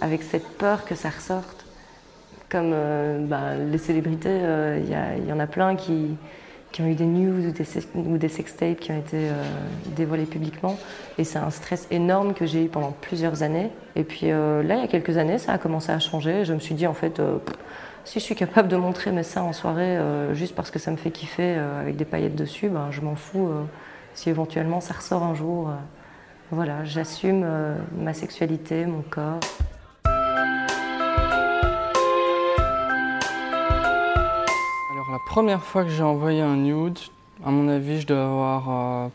avec 0.00 0.22
cette 0.22 0.48
peur 0.56 0.86
que 0.86 0.94
ça 0.94 1.10
ressorte. 1.10 1.66
Comme 2.48 2.74
bah, 3.28 3.54
les 3.56 3.76
célébrités, 3.76 4.40
il 4.78 5.28
y, 5.28 5.32
en 5.32 5.38
a 5.38 5.46
plein 5.46 5.76
qui, 5.76 6.16
qui 6.72 6.82
ont 6.82 6.86
eu 6.86 6.94
des 6.94 7.06
news 7.06 7.48
ou 7.48 7.50
des, 7.50 7.64
ou 7.94 8.18
des 8.18 8.28
sextapes 8.28 8.78
qui 8.78 8.92
ont 8.92 8.98
été 8.98 9.16
euh, 9.16 9.44
dévoilés 9.96 10.24
publiquement. 10.24 10.78
Et 11.18 11.24
c'est 11.24 11.38
un 11.38 11.50
stress 11.50 11.86
énorme 11.90 12.34
que 12.34 12.46
j'ai 12.46 12.64
eu 12.64 12.68
pendant 12.68 12.92
plusieurs 12.92 13.42
années. 13.42 13.70
Et 13.96 14.04
puis 14.04 14.30
euh, 14.30 14.62
là, 14.62 14.76
il 14.76 14.80
y 14.80 14.84
a 14.84 14.88
quelques 14.88 15.16
années, 15.16 15.38
ça 15.38 15.52
a 15.52 15.58
commencé 15.58 15.90
à 15.90 15.98
changer. 15.98 16.44
Je 16.44 16.52
me 16.52 16.60
suis 16.60 16.74
dit, 16.74 16.86
en 16.86 16.94
fait, 16.94 17.18
euh, 17.18 17.38
si 18.04 18.20
je 18.20 18.24
suis 18.24 18.36
capable 18.36 18.68
de 18.68 18.76
montrer 18.76 19.10
mes 19.10 19.22
seins 19.22 19.42
en 19.42 19.52
soirée 19.52 19.98
juste 20.32 20.54
parce 20.54 20.70
que 20.70 20.78
ça 20.78 20.90
me 20.90 20.96
fait 20.96 21.10
kiffer 21.10 21.54
avec 21.54 21.96
des 21.96 22.06
paillettes 22.06 22.34
dessus, 22.34 22.70
ben, 22.70 22.88
je 22.90 23.02
m'en 23.02 23.14
fous 23.14 23.50
si 24.14 24.30
éventuellement 24.30 24.80
ça 24.80 24.94
ressort 24.94 25.22
un 25.22 25.34
jour. 25.34 25.70
voilà, 26.50 26.82
j'assume 26.84 27.46
ma 27.98 28.14
sexualité, 28.14 28.86
mon 28.86 29.02
corps. 29.02 29.40
Première 35.26 35.62
fois 35.62 35.84
que 35.84 35.90
j'ai 35.90 36.02
envoyé 36.02 36.40
un 36.40 36.56
nude, 36.56 36.98
à 37.44 37.50
mon 37.50 37.68
avis, 37.68 38.00
je 38.00 38.06
dois 38.06 38.22
avoir 38.22 39.10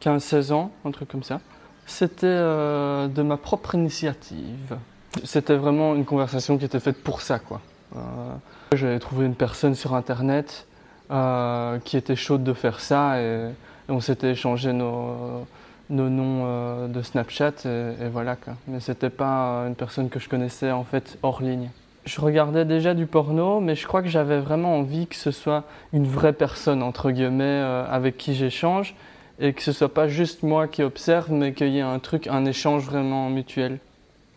15-16 0.00 0.50
euh, 0.50 0.54
ans, 0.54 0.70
un 0.84 0.90
truc 0.90 1.08
comme 1.08 1.22
ça. 1.22 1.40
C'était 1.86 2.26
euh, 2.26 3.08
de 3.08 3.22
ma 3.22 3.36
propre 3.36 3.74
initiative. 3.74 4.76
C'était 5.24 5.56
vraiment 5.56 5.94
une 5.94 6.04
conversation 6.04 6.56
qui 6.56 6.64
était 6.64 6.80
faite 6.80 7.02
pour 7.02 7.20
ça, 7.20 7.38
quoi. 7.38 7.60
Euh, 7.96 7.98
j'avais 8.74 8.98
trouvé 8.98 9.26
une 9.26 9.34
personne 9.34 9.74
sur 9.74 9.94
Internet 9.94 10.66
qui 11.84 11.98
était 11.98 12.16
chaude 12.16 12.42
de 12.42 12.54
faire 12.54 12.80
ça 12.80 13.20
et, 13.20 13.50
on 13.90 14.00
s'était 14.00 14.30
échangé 14.30 14.72
nos, 14.72 15.46
noms 15.90 16.88
de 16.88 17.02
Snapchat 17.02 17.66
et, 17.66 18.04
et 18.04 18.08
voilà. 18.08 18.36
Quoi. 18.36 18.54
Mais 18.66 18.80
c'était 18.80 19.10
pas 19.10 19.66
une 19.66 19.74
personne 19.74 20.08
que 20.08 20.18
je 20.18 20.30
connaissais 20.30 20.70
en 20.70 20.84
fait 20.84 21.18
hors 21.22 21.42
ligne 21.42 21.68
je 22.04 22.20
regardais 22.20 22.64
déjà 22.64 22.94
du 22.94 23.06
porno, 23.06 23.60
mais 23.60 23.74
je 23.74 23.86
crois 23.86 24.02
que 24.02 24.08
j'avais 24.08 24.40
vraiment 24.40 24.78
envie 24.78 25.06
que 25.06 25.16
ce 25.16 25.30
soit 25.30 25.64
une 25.92 26.06
vraie 26.06 26.32
personne, 26.32 26.82
entre 26.82 27.10
guillemets, 27.10 27.44
euh, 27.44 27.84
avec 27.88 28.16
qui 28.16 28.34
j'échange, 28.34 28.94
et 29.38 29.52
que 29.52 29.62
ce 29.62 29.72
soit 29.72 29.92
pas 29.92 30.08
juste 30.08 30.42
moi 30.42 30.68
qui 30.68 30.82
observe, 30.82 31.30
mais 31.30 31.52
qu'il 31.52 31.68
y 31.68 31.78
ait 31.78 31.82
un 31.82 31.98
truc, 31.98 32.26
un 32.26 32.44
échange 32.44 32.84
vraiment 32.84 33.30
mutuel. 33.30 33.78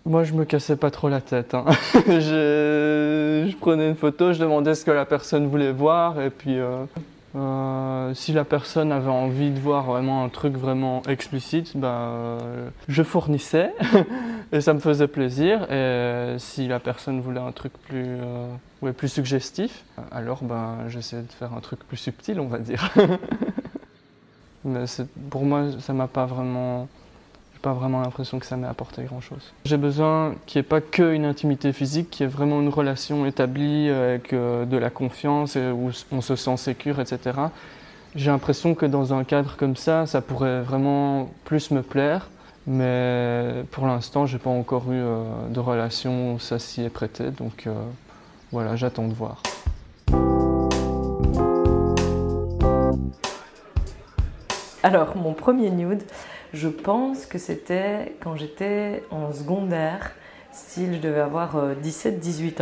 Moi, 0.06 0.24
je 0.24 0.34
me 0.34 0.46
cassais 0.46 0.76
pas 0.76 0.92
trop 0.92 1.10
la 1.10 1.22
tête. 1.22 1.56
Hein. 1.56 1.66
je, 1.96 3.52
prenais 3.56 3.90
une 3.90 3.96
photo, 3.96 4.34
je 4.34 4.40
demandais 4.40 4.76
ce 4.76 4.86
que 4.86 4.92
la 4.92 5.06
personne 5.06 5.48
voulait 5.48 5.72
voir, 5.72 6.22
et 6.22 6.30
puis 6.30 6.60
euh, 6.60 6.86
Euh, 7.36 8.14
si 8.14 8.32
la 8.32 8.46
personne 8.46 8.94
avait 8.94 9.10
envie 9.10 9.50
de 9.50 9.60
voir 9.60 9.84
vraiment 9.84 10.24
un 10.24 10.30
truc 10.30 10.56
vraiment 10.56 11.02
explicite, 11.10 11.76
bah, 11.76 12.38
je 12.88 13.04
fournissais 13.04 13.74
ça 14.62 14.74
me 14.74 14.80
faisait 14.80 15.08
plaisir. 15.08 15.72
Et 15.72 16.36
si 16.38 16.68
la 16.68 16.80
personne 16.80 17.22
voulait 17.22 17.40
un 17.40 17.52
truc 17.52 17.74
plus, 17.88 18.06
euh, 18.06 18.48
ouais, 18.82 18.94
plus 18.94 19.10
suggestif, 19.10 19.84
alors 20.12 20.44
bah, 20.44 20.78
j'essayais 20.88 21.24
de 21.24 21.32
faire 21.32 21.54
un 21.54 21.62
truc 21.62 21.80
plus 21.88 21.98
subtil, 21.98 22.40
on 22.40 22.48
va 22.48 22.60
dire. 22.60 22.92
Mais 24.66 24.86
pour 25.30 25.44
moi, 25.44 25.66
ça 25.80 25.94
m'a 25.94 26.08
pas 26.08 26.26
vraiment 26.26 26.88
pas 27.62 27.74
vraiment 27.74 28.02
l'impression 28.02 28.38
que 28.38 28.46
ça 28.46 28.58
m'ait 28.58 28.68
apporté 28.68 29.04
grand-chose. 29.06 29.52
J'ai 29.66 29.78
besoin 29.78 30.36
qu'il 30.46 30.60
n'y 30.60 30.66
ait 30.66 30.70
pas 30.70 30.82
qu'une 30.82 31.26
intimité 31.26 31.74
physique, 31.74 32.12
qu'il 32.12 32.24
y 32.24 32.30
ait 32.30 32.32
vraiment 32.32 32.62
une 32.62 32.70
relation 32.70 33.26
établie 33.26 33.90
avec 33.90 34.34
euh, 34.34 34.66
de 34.66 34.78
la 34.78 34.92
confiance 34.92 35.56
et 35.56 35.72
où 35.72 35.90
on 36.12 36.22
se 36.22 36.36
sent 36.36 36.58
sécure, 36.58 37.00
etc. 37.00 37.40
J'ai 38.16 38.30
l'impression 38.30 38.76
que 38.76 38.86
dans 38.86 39.16
un 39.16 39.24
cadre 39.24 39.58
comme 39.58 39.76
ça, 39.76 40.06
ça 40.06 40.22
pourrait 40.22 40.62
vraiment 40.62 41.32
plus 41.44 41.72
me 41.72 41.82
plaire. 41.82 42.30
Mais 42.68 43.64
pour 43.72 43.86
l'instant, 43.86 44.26
j'ai 44.26 44.40
pas 44.40 44.50
encore 44.50 44.92
eu 44.92 45.00
euh, 45.00 45.24
de 45.50 45.60
relation 45.60 46.34
où 46.34 46.40
ça 46.40 46.58
s'y 46.58 46.84
est 46.84 46.90
prêté. 46.90 47.30
Donc 47.30 47.68
euh, 47.68 47.74
voilà, 48.52 48.76
j'attends 48.76 49.08
de 49.08 49.14
voir. 49.14 49.44
Alors, 54.82 55.16
mon 55.16 55.34
premier 55.34 55.70
nude, 55.70 56.04
je 56.54 56.68
pense 56.68 57.26
que 57.26 57.38
c'était 57.38 58.16
quand 58.20 58.36
j'étais 58.36 59.04
en 59.12 59.32
secondaire, 59.32 60.12
style 60.52 60.96
je 60.96 61.00
devais 61.00 61.22
avoir 61.22 61.56
17-18 61.84 62.62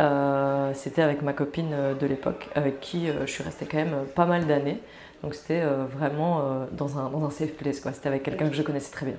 euh, 0.00 0.68
ans. 0.68 0.72
C'était 0.74 1.02
avec 1.02 1.22
ma 1.22 1.32
copine 1.32 1.74
de 2.00 2.06
l'époque, 2.06 2.48
avec 2.56 2.80
qui 2.80 3.06
je 3.06 3.30
suis 3.30 3.44
restée 3.44 3.66
quand 3.66 3.78
même 3.78 4.04
pas 4.16 4.26
mal 4.26 4.46
d'années. 4.46 4.80
Donc 5.22 5.34
c'était 5.34 5.62
vraiment 5.96 6.66
dans, 6.72 6.98
un, 6.98 7.08
dans 7.10 7.24
un 7.24 7.30
safe 7.30 7.52
place, 7.52 7.80
quoi. 7.80 7.92
C'était 7.92 8.08
avec 8.08 8.22
quelqu'un 8.22 8.48
que 8.48 8.56
je 8.56 8.62
connaissais 8.62 8.90
très 8.90 9.06
bien. 9.06 9.14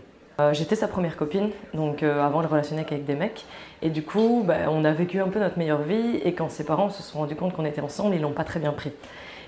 J'étais 0.51 0.75
sa 0.75 0.87
première 0.87 1.15
copine, 1.15 1.51
donc 1.73 2.03
avant 2.03 2.41
elle 2.41 2.47
relationnait 2.47 2.83
qu'avec 2.83 3.05
des 3.05 3.15
mecs. 3.15 3.45
Et 3.81 3.89
du 3.89 4.03
coup, 4.03 4.43
bah, 4.45 4.69
on 4.69 4.83
a 4.83 4.91
vécu 4.91 5.21
un 5.21 5.29
peu 5.29 5.39
notre 5.39 5.57
meilleure 5.57 5.83
vie. 5.83 6.17
Et 6.25 6.33
quand 6.33 6.49
ses 6.49 6.65
parents 6.65 6.89
se 6.89 7.03
sont 7.03 7.19
rendus 7.19 7.35
compte 7.35 7.53
qu'on 7.53 7.65
était 7.65 7.81
ensemble, 7.81 8.15
ils 8.15 8.21
l'ont 8.21 8.31
pas 8.31 8.43
très 8.43 8.59
bien 8.59 8.71
pris. 8.71 8.91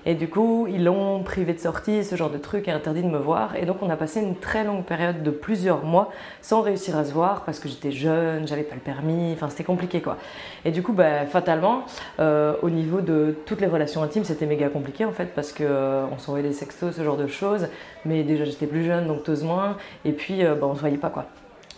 Et 0.07 0.13
du 0.13 0.29
coup, 0.29 0.67
ils 0.69 0.83
l'ont 0.83 1.23
privé 1.23 1.53
de 1.53 1.59
sortie, 1.59 2.03
ce 2.03 2.15
genre 2.15 2.29
de 2.29 2.37
truc, 2.37 2.67
interdit 2.67 3.01
de 3.01 3.07
me 3.07 3.17
voir. 3.17 3.55
Et 3.55 3.65
donc, 3.65 3.77
on 3.81 3.89
a 3.89 3.95
passé 3.95 4.21
une 4.21 4.35
très 4.35 4.63
longue 4.63 4.83
période 4.83 5.23
de 5.23 5.31
plusieurs 5.31 5.83
mois 5.83 6.11
sans 6.41 6.61
réussir 6.61 6.95
à 6.95 7.03
se 7.05 7.11
voir 7.11 7.41
parce 7.43 7.59
que 7.59 7.67
j'étais 7.67 7.91
jeune, 7.91 8.47
j'avais 8.47 8.63
pas 8.63 8.75
le 8.75 8.81
permis, 8.81 9.33
enfin, 9.33 9.49
c'était 9.49 9.63
compliqué 9.63 10.01
quoi. 10.01 10.17
Et 10.63 10.69
du 10.69 10.83
coup, 10.83 10.93
bah, 10.93 11.25
fatalement, 11.25 11.85
euh, 12.19 12.53
au 12.61 12.69
niveau 12.69 13.01
de 13.01 13.35
toutes 13.47 13.61
les 13.61 13.67
relations 13.67 14.03
intimes, 14.03 14.23
c'était 14.23 14.45
méga 14.45 14.69
compliqué 14.69 15.05
en 15.05 15.11
fait 15.11 15.33
parce 15.33 15.51
qu'on 15.51 15.63
euh, 15.63 16.17
s'envoyait 16.19 16.47
des 16.47 16.53
sextos, 16.53 16.95
ce 16.95 17.03
genre 17.03 17.17
de 17.17 17.27
choses. 17.27 17.67
Mais 18.05 18.21
déjà, 18.21 18.45
j'étais 18.45 18.67
plus 18.67 18.85
jeune, 18.85 19.07
donc 19.07 19.23
t'oses 19.23 19.43
moins. 19.43 19.75
Et 20.05 20.11
puis, 20.11 20.45
euh, 20.45 20.53
bah, 20.53 20.67
on 20.67 20.75
se 20.75 20.81
voyait 20.81 20.97
pas 20.97 21.09
quoi. 21.09 21.25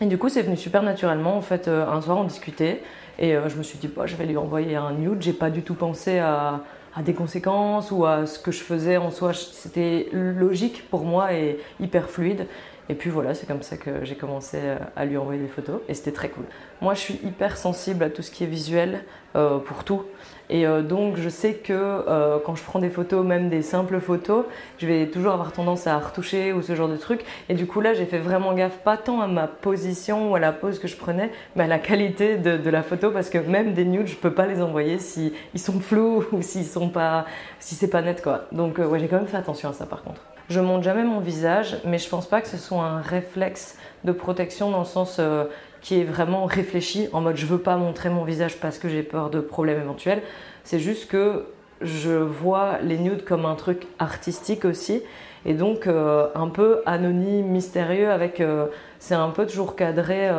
Et 0.01 0.05
du 0.05 0.17
coup, 0.17 0.27
c'est 0.27 0.41
venu 0.41 0.57
super 0.57 0.83
naturellement. 0.83 1.37
En 1.37 1.41
fait, 1.41 1.69
un 1.69 2.01
soir, 2.01 2.17
on 2.17 2.25
discutait 2.25 2.83
et 3.17 3.33
je 3.47 3.55
me 3.55 3.63
suis 3.63 3.79
dit, 3.79 3.87
bah, 3.87 4.03
je 4.05 4.15
vais 4.15 4.25
lui 4.25 4.37
envoyer 4.37 4.75
un 4.75 4.91
nude. 4.91 5.23
J'ai 5.23 5.33
pas 5.33 5.49
du 5.49 5.63
tout 5.63 5.73
pensé 5.73 6.19
à 6.19 6.59
à 6.97 7.03
des 7.03 7.13
conséquences 7.13 7.91
ou 7.91 8.05
à 8.05 8.25
ce 8.25 8.39
que 8.39 8.51
je 8.51 8.63
faisais 8.63 8.97
en 8.97 9.11
soi. 9.11 9.33
C'était 9.33 10.07
logique 10.11 10.89
pour 10.89 11.05
moi 11.05 11.33
et 11.33 11.59
hyper 11.79 12.09
fluide. 12.09 12.47
Et 12.89 12.95
puis 12.95 13.09
voilà, 13.09 13.33
c'est 13.33 13.45
comme 13.45 13.61
ça 13.61 13.77
que 13.77 14.05
j'ai 14.05 14.15
commencé 14.15 14.59
à 14.95 15.05
lui 15.05 15.17
envoyer 15.17 15.41
des 15.41 15.47
photos 15.47 15.81
et 15.89 15.93
c'était 15.93 16.11
très 16.11 16.29
cool. 16.29 16.45
Moi, 16.81 16.93
je 16.93 16.99
suis 16.99 17.19
hyper 17.23 17.57
sensible 17.57 18.03
à 18.03 18.09
tout 18.09 18.21
ce 18.21 18.31
qui 18.31 18.43
est 18.43 18.47
visuel 18.47 19.03
euh, 19.35 19.59
pour 19.59 19.83
tout. 19.83 20.03
Et 20.49 20.65
euh, 20.65 20.81
donc, 20.81 21.17
je 21.17 21.27
sais 21.27 21.55
que 21.55 21.73
euh, 21.73 22.39
quand 22.43 22.55
je 22.55 22.63
prends 22.63 22.79
des 22.79 22.89
photos, 22.89 23.25
même 23.25 23.49
des 23.49 23.61
simples 23.61 23.99
photos, 23.99 24.45
je 24.77 24.87
vais 24.87 25.07
toujours 25.07 25.33
avoir 25.33 25.51
tendance 25.51 25.87
à 25.87 25.99
retoucher 25.99 26.53
ou 26.53 26.61
ce 26.61 26.75
genre 26.75 26.87
de 26.87 26.95
truc. 26.95 27.25
Et 27.49 27.53
du 27.53 27.67
coup, 27.67 27.81
là, 27.81 27.93
j'ai 27.93 28.05
fait 28.05 28.19
vraiment 28.19 28.53
gaffe, 28.53 28.77
pas 28.79 28.95
tant 28.95 29.21
à 29.21 29.27
ma 29.27 29.47
position 29.47 30.31
ou 30.31 30.35
à 30.35 30.39
la 30.39 30.53
pose 30.53 30.79
que 30.79 30.87
je 30.87 30.95
prenais, 30.95 31.31
mais 31.55 31.65
à 31.65 31.67
la 31.67 31.79
qualité 31.79 32.37
de, 32.37 32.69
la 32.69 32.83
photo, 32.83 33.11
parce 33.11 33.29
que 33.29 33.37
même 33.37 33.73
des 33.73 33.85
nudes, 33.85 34.07
je 34.07 34.15
peux 34.15 34.31
pas 34.31 34.47
les 34.47 34.61
envoyer 34.61 34.99
si 34.99 35.33
sont 35.55 35.79
flous 35.79 36.23
ou 36.31 36.41
s'ils 36.41 36.65
sont 36.65 36.89
pas, 36.89 37.25
si 37.59 37.75
c'est 37.75 37.89
pas 37.89 38.01
net, 38.01 38.21
quoi. 38.21 38.45
Donc, 38.51 38.77
ouais, 38.77 38.99
j'ai 38.99 39.07
quand 39.07 39.17
même 39.17 39.27
fait 39.27 39.37
attention 39.37 39.69
à 39.69 39.73
ça, 39.73 39.85
par 39.85 40.03
contre. 40.03 40.21
Je 40.49 40.61
montre 40.61 40.83
jamais 40.83 41.03
mon 41.03 41.19
visage, 41.19 41.77
mais 41.83 41.97
je 41.97 42.07
pense 42.07 42.25
pas 42.25 42.39
que 42.39 42.47
ce 42.47 42.55
soit 42.55 42.81
un 42.81 43.01
réflexe 43.01 43.77
de 44.05 44.13
protection 44.13 44.71
dans 44.71 44.79
le 44.79 44.85
sens 44.85 45.17
euh, 45.19 45.43
qui 45.81 45.99
est 45.99 46.05
vraiment 46.05 46.45
réfléchi, 46.45 47.09
en 47.11 47.19
mode 47.19 47.35
je 47.35 47.45
veux 47.45 47.57
pas 47.59 47.75
montrer 47.75 48.09
mon 48.09 48.23
visage 48.23 48.57
parce 48.57 48.77
que 48.77 48.87
j'ai 48.87 49.03
peur 49.03 49.29
de 49.29 49.41
problèmes 49.41 49.81
éventuels. 49.81 50.21
C'est 50.63 50.79
juste 50.79 51.09
que 51.09 51.47
je 51.81 52.11
vois 52.11 52.77
les 52.81 52.97
nudes 52.97 53.25
comme 53.25 53.45
un 53.45 53.55
truc 53.55 53.87
artistique 53.99 54.63
aussi, 54.63 55.03
et 55.45 55.53
donc 55.53 55.85
euh, 55.85 56.27
un 56.33 56.47
peu 56.47 56.81
anonyme, 56.85 57.47
mystérieux, 57.47 58.09
avec 58.09 58.39
euh, 58.39 58.67
c'est 58.99 59.15
un 59.15 59.29
peu 59.29 59.45
toujours 59.45 59.75
cadré. 59.75 60.29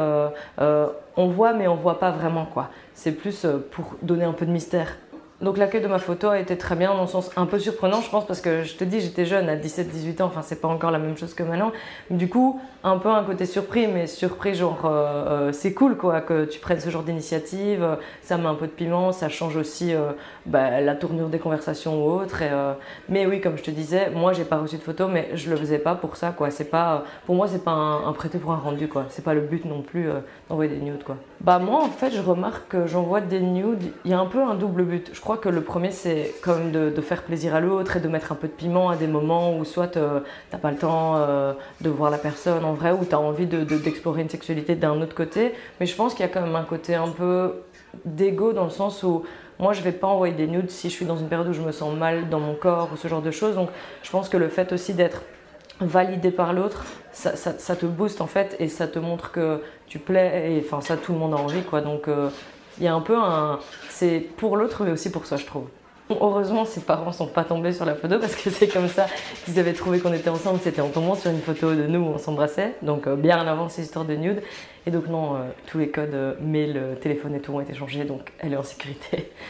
on 0.58 1.26
voit, 1.28 1.52
mais 1.52 1.68
on 1.68 1.76
voit 1.76 2.00
pas 2.00 2.12
vraiment 2.12 2.46
quoi. 2.46 2.70
C'est 2.94 3.12
plus 3.12 3.46
pour 3.72 3.96
donner 4.00 4.24
un 4.24 4.32
peu 4.32 4.46
de 4.46 4.52
mystère 4.52 4.96
donc 5.40 5.56
l'accueil 5.56 5.80
de 5.80 5.86
ma 5.86 5.98
photo 5.98 6.28
a 6.28 6.38
été 6.40 6.58
très 6.58 6.74
bien 6.74 6.92
dans 6.94 7.02
le 7.02 7.06
sens 7.06 7.30
un 7.36 7.46
peu 7.46 7.60
surprenant, 7.60 8.00
je 8.00 8.10
pense, 8.10 8.26
parce 8.26 8.40
que 8.40 8.64
je 8.64 8.74
te 8.74 8.82
dis, 8.82 9.00
j'étais 9.00 9.24
jeune 9.24 9.48
à 9.48 9.56
17-18 9.56 10.22
ans, 10.22 10.26
enfin 10.26 10.42
c'est 10.42 10.60
pas 10.60 10.68
encore 10.68 10.90
la 10.90 10.98
même 10.98 11.16
chose 11.16 11.32
que 11.32 11.44
maintenant. 11.44 11.70
Du 12.10 12.28
coup, 12.28 12.60
un 12.82 12.98
peu 12.98 13.08
un 13.08 13.22
côté 13.22 13.46
surpris, 13.46 13.86
mais 13.86 14.06
surpris 14.06 14.54
genre 14.54 14.84
euh, 14.84 15.48
euh, 15.48 15.52
c'est 15.52 15.74
cool 15.74 15.96
quoi 15.96 16.20
que 16.20 16.44
tu 16.44 16.58
prennes 16.58 16.80
ce 16.80 16.90
genre 16.90 17.02
d'initiative, 17.02 17.86
ça 18.22 18.36
met 18.36 18.46
un 18.46 18.54
peu 18.54 18.66
de 18.66 18.72
piment, 18.72 19.12
ça 19.12 19.28
change 19.28 19.56
aussi 19.56 19.94
euh, 19.94 20.12
bah, 20.46 20.80
la 20.80 20.94
tournure 20.94 21.28
des 21.28 21.38
conversations 21.38 22.04
ou 22.04 22.20
autre. 22.20 22.42
mais 23.08 23.26
oui, 23.26 23.40
comme 23.40 23.56
je 23.58 23.62
te 23.62 23.70
disais, 23.70 24.10
moi 24.10 24.32
j'ai 24.32 24.44
pas 24.44 24.58
reçu 24.58 24.76
de 24.76 24.82
photo, 24.82 25.06
mais 25.06 25.30
je 25.34 25.50
le 25.50 25.56
faisais 25.56 25.78
pas 25.78 25.94
pour 25.94 26.16
ça 26.16 26.30
quoi. 26.30 26.50
C'est 26.50 26.70
pas, 26.70 27.04
pour 27.26 27.34
moi 27.34 27.46
c'est 27.48 27.64
pas 27.64 27.72
un, 27.72 28.12
prêté 28.12 28.38
pour 28.38 28.52
un 28.52 28.56
rendu 28.56 28.88
quoi. 28.88 29.06
C'est 29.08 29.24
pas 29.24 29.34
le 29.34 29.40
but 29.40 29.64
non 29.64 29.82
plus 29.82 30.08
d'envoyer 30.48 30.74
des 30.74 30.80
nudes 30.80 31.04
quoi. 31.04 31.16
Bah 31.40 31.58
moi 31.58 31.82
en 31.82 31.90
fait 31.90 32.10
je 32.10 32.20
remarque 32.20 32.68
que 32.68 32.86
j'envoie 32.86 33.20
des 33.20 33.40
nudes, 33.40 33.92
il 34.04 34.10
y 34.10 34.14
a 34.14 34.18
un 34.18 34.26
peu 34.26 34.42
un 34.42 34.54
double 34.54 34.84
but. 34.84 35.10
Je 35.12 35.20
crois 35.28 35.36
que 35.36 35.50
le 35.50 35.60
premier, 35.60 35.90
c'est 35.90 36.32
comme 36.40 36.72
de, 36.72 36.88
de, 36.88 37.00
faire 37.02 37.22
plaisir 37.22 37.54
à 37.54 37.60
l'autre 37.60 37.98
et 37.98 38.00
de 38.00 38.08
mettre 38.08 38.32
un 38.32 38.34
peu 38.34 38.46
de 38.46 38.52
piment 38.54 38.88
à 38.88 38.96
des 38.96 39.06
moments 39.06 39.54
où 39.58 39.66
soit 39.66 39.98
euh, 39.98 40.20
t'as 40.50 40.56
pas 40.56 40.70
le 40.70 40.78
temps 40.78 41.16
euh, 41.16 41.52
de 41.82 41.90
voir 41.90 42.10
la 42.10 42.16
personne 42.16 42.64
en 42.64 42.72
vrai 42.72 42.92
ou 42.92 43.04
t'as 43.04 43.18
envie 43.18 43.44
d'explorer 43.44 44.20
de, 44.20 44.22
une 44.22 44.30
sexualité 44.30 44.74
d'un 44.74 44.98
autre 45.02 45.14
côté. 45.14 45.52
Mais 45.80 45.84
je 45.84 45.94
pense 45.94 46.14
qu'il 46.14 46.24
y 46.24 46.28
a 46.30 46.32
quand 46.32 46.40
même 46.40 46.56
un 46.56 46.64
côté 46.64 46.94
un 46.94 47.10
peu 47.10 47.56
d'ego 48.06 48.54
dans 48.54 48.64
le 48.64 48.70
sens 48.70 49.02
où 49.02 49.22
moi 49.58 49.74
je 49.74 49.82
vais 49.82 49.92
pas 49.92 50.06
envoyer 50.06 50.32
des 50.32 50.46
nudes 50.46 50.70
si 50.70 50.88
je 50.88 50.94
suis 50.94 51.04
dans 51.04 51.18
une 51.18 51.28
période 51.28 51.48
où 51.48 51.52
je 51.52 51.60
me 51.60 51.72
sens 51.72 51.94
mal 51.94 52.30
dans 52.30 52.40
mon 52.40 52.54
corps 52.54 52.88
ou 52.94 52.96
ce 52.96 53.06
genre 53.06 53.20
de 53.20 53.30
choses. 53.30 53.54
Donc 53.54 53.68
je 54.02 54.10
pense 54.10 54.30
que 54.30 54.38
le 54.38 54.48
fait 54.48 54.72
aussi 54.72 54.94
d'être 54.94 55.20
validé 55.78 56.30
par 56.30 56.54
l'autre, 56.54 56.86
ça, 57.12 57.36
ça, 57.36 57.76
te 57.76 57.84
booste 57.84 58.22
en 58.22 58.26
fait 58.26 58.56
et 58.60 58.68
ça 58.68 58.88
te 58.88 58.98
montre 58.98 59.30
que 59.30 59.62
tu 59.88 59.98
plais 59.98 60.52
et 60.52 60.64
enfin 60.64 60.80
ça 60.80 60.96
tout 60.96 61.12
le 61.12 61.18
monde 61.18 61.34
a 61.34 61.36
envie 61.36 61.64
quoi. 61.64 61.82
Donc 61.82 62.08
euh, 62.08 62.30
il 62.78 62.84
y 62.84 62.88
a 62.88 62.94
un 62.94 63.00
peu 63.00 63.16
un. 63.16 63.58
C'est 63.90 64.20
pour 64.36 64.56
l'autre, 64.56 64.84
mais 64.84 64.92
aussi 64.92 65.10
pour 65.10 65.26
soi, 65.26 65.36
je 65.36 65.46
trouve. 65.46 65.66
Heureusement, 66.10 66.64
ses 66.64 66.80
parents 66.80 67.12
sont 67.12 67.26
pas 67.26 67.44
tombés 67.44 67.72
sur 67.72 67.84
la 67.84 67.94
photo 67.94 68.18
parce 68.18 68.34
que 68.34 68.48
c'est 68.48 68.68
comme 68.68 68.88
ça 68.88 69.06
qu'ils 69.44 69.58
avaient 69.58 69.74
trouvé 69.74 70.00
qu'on 70.00 70.14
était 70.14 70.30
ensemble. 70.30 70.58
C'était 70.62 70.80
en 70.80 70.88
tombant 70.88 71.14
sur 71.14 71.30
une 71.30 71.40
photo 71.40 71.74
de 71.74 71.86
nous 71.86 72.00
où 72.00 72.06
on 72.06 72.18
s'embrassait, 72.18 72.76
donc 72.80 73.06
euh, 73.06 73.14
bien 73.14 73.38
avant 73.46 73.68
ces 73.68 73.82
histoires 73.82 74.06
de 74.06 74.14
nude. 74.14 74.42
Et 74.86 74.90
donc, 74.90 75.08
non, 75.08 75.34
euh, 75.34 75.40
tous 75.66 75.76
les 75.78 75.90
codes 75.90 76.14
euh, 76.14 76.34
mail, 76.40 76.96
téléphone 77.02 77.34
et 77.34 77.40
tout 77.40 77.52
ont 77.52 77.60
été 77.60 77.74
changés, 77.74 78.04
donc 78.04 78.32
elle 78.38 78.54
est 78.54 78.56
en 78.56 78.62
sécurité. 78.62 79.30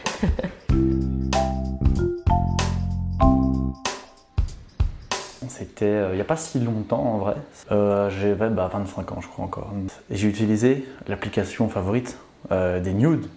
C'était 5.47 6.09
il 6.11 6.15
n'y 6.15 6.21
a 6.21 6.25
pas 6.25 6.37
si 6.37 6.59
longtemps 6.59 7.03
en 7.03 7.17
vrai. 7.17 7.35
J'avais 7.69 8.49
bah, 8.49 8.69
25 8.71 9.11
ans, 9.11 9.21
je 9.21 9.27
crois 9.27 9.43
encore. 9.43 9.73
J'ai 10.09 10.27
utilisé 10.27 10.85
l'application 11.07 11.67
favorite 11.67 12.17
euh, 12.51 12.79
des 12.79 12.93
nudes, 12.93 13.27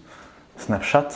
Snapchat. 0.57 1.09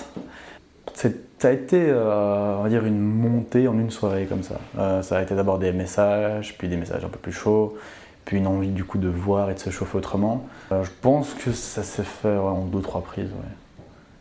Ça 0.93 1.49
a 1.49 1.51
été, 1.51 1.85
euh, 1.89 2.57
on 2.57 2.63
va 2.63 2.69
dire, 2.69 2.85
une 2.85 2.99
montée 2.99 3.67
en 3.67 3.73
une 3.73 3.91
soirée 3.91 4.25
comme 4.25 4.41
ça. 4.41 4.55
Euh, 4.79 5.01
ça 5.03 5.17
a 5.17 5.21
été 5.21 5.35
d'abord 5.35 5.59
des 5.59 5.71
messages, 5.71 6.57
puis 6.57 6.67
des 6.67 6.77
messages 6.77 7.05
un 7.05 7.09
peu 7.09 7.19
plus 7.19 7.31
chauds, 7.31 7.77
puis 8.25 8.37
une 8.37 8.47
envie 8.47 8.69
du 8.69 8.83
coup 8.83 8.97
de 8.97 9.07
voir 9.07 9.49
et 9.51 9.53
de 9.53 9.59
se 9.59 9.69
chauffer 9.69 9.97
autrement. 9.97 10.47
je 10.71 10.89
pense 11.01 11.33
que 11.35 11.51
ça 11.51 11.83
s'est 11.83 12.03
fait 12.03 12.35
en 12.35 12.65
deux 12.65 12.81
trois 12.81 13.01
prises. 13.01 13.29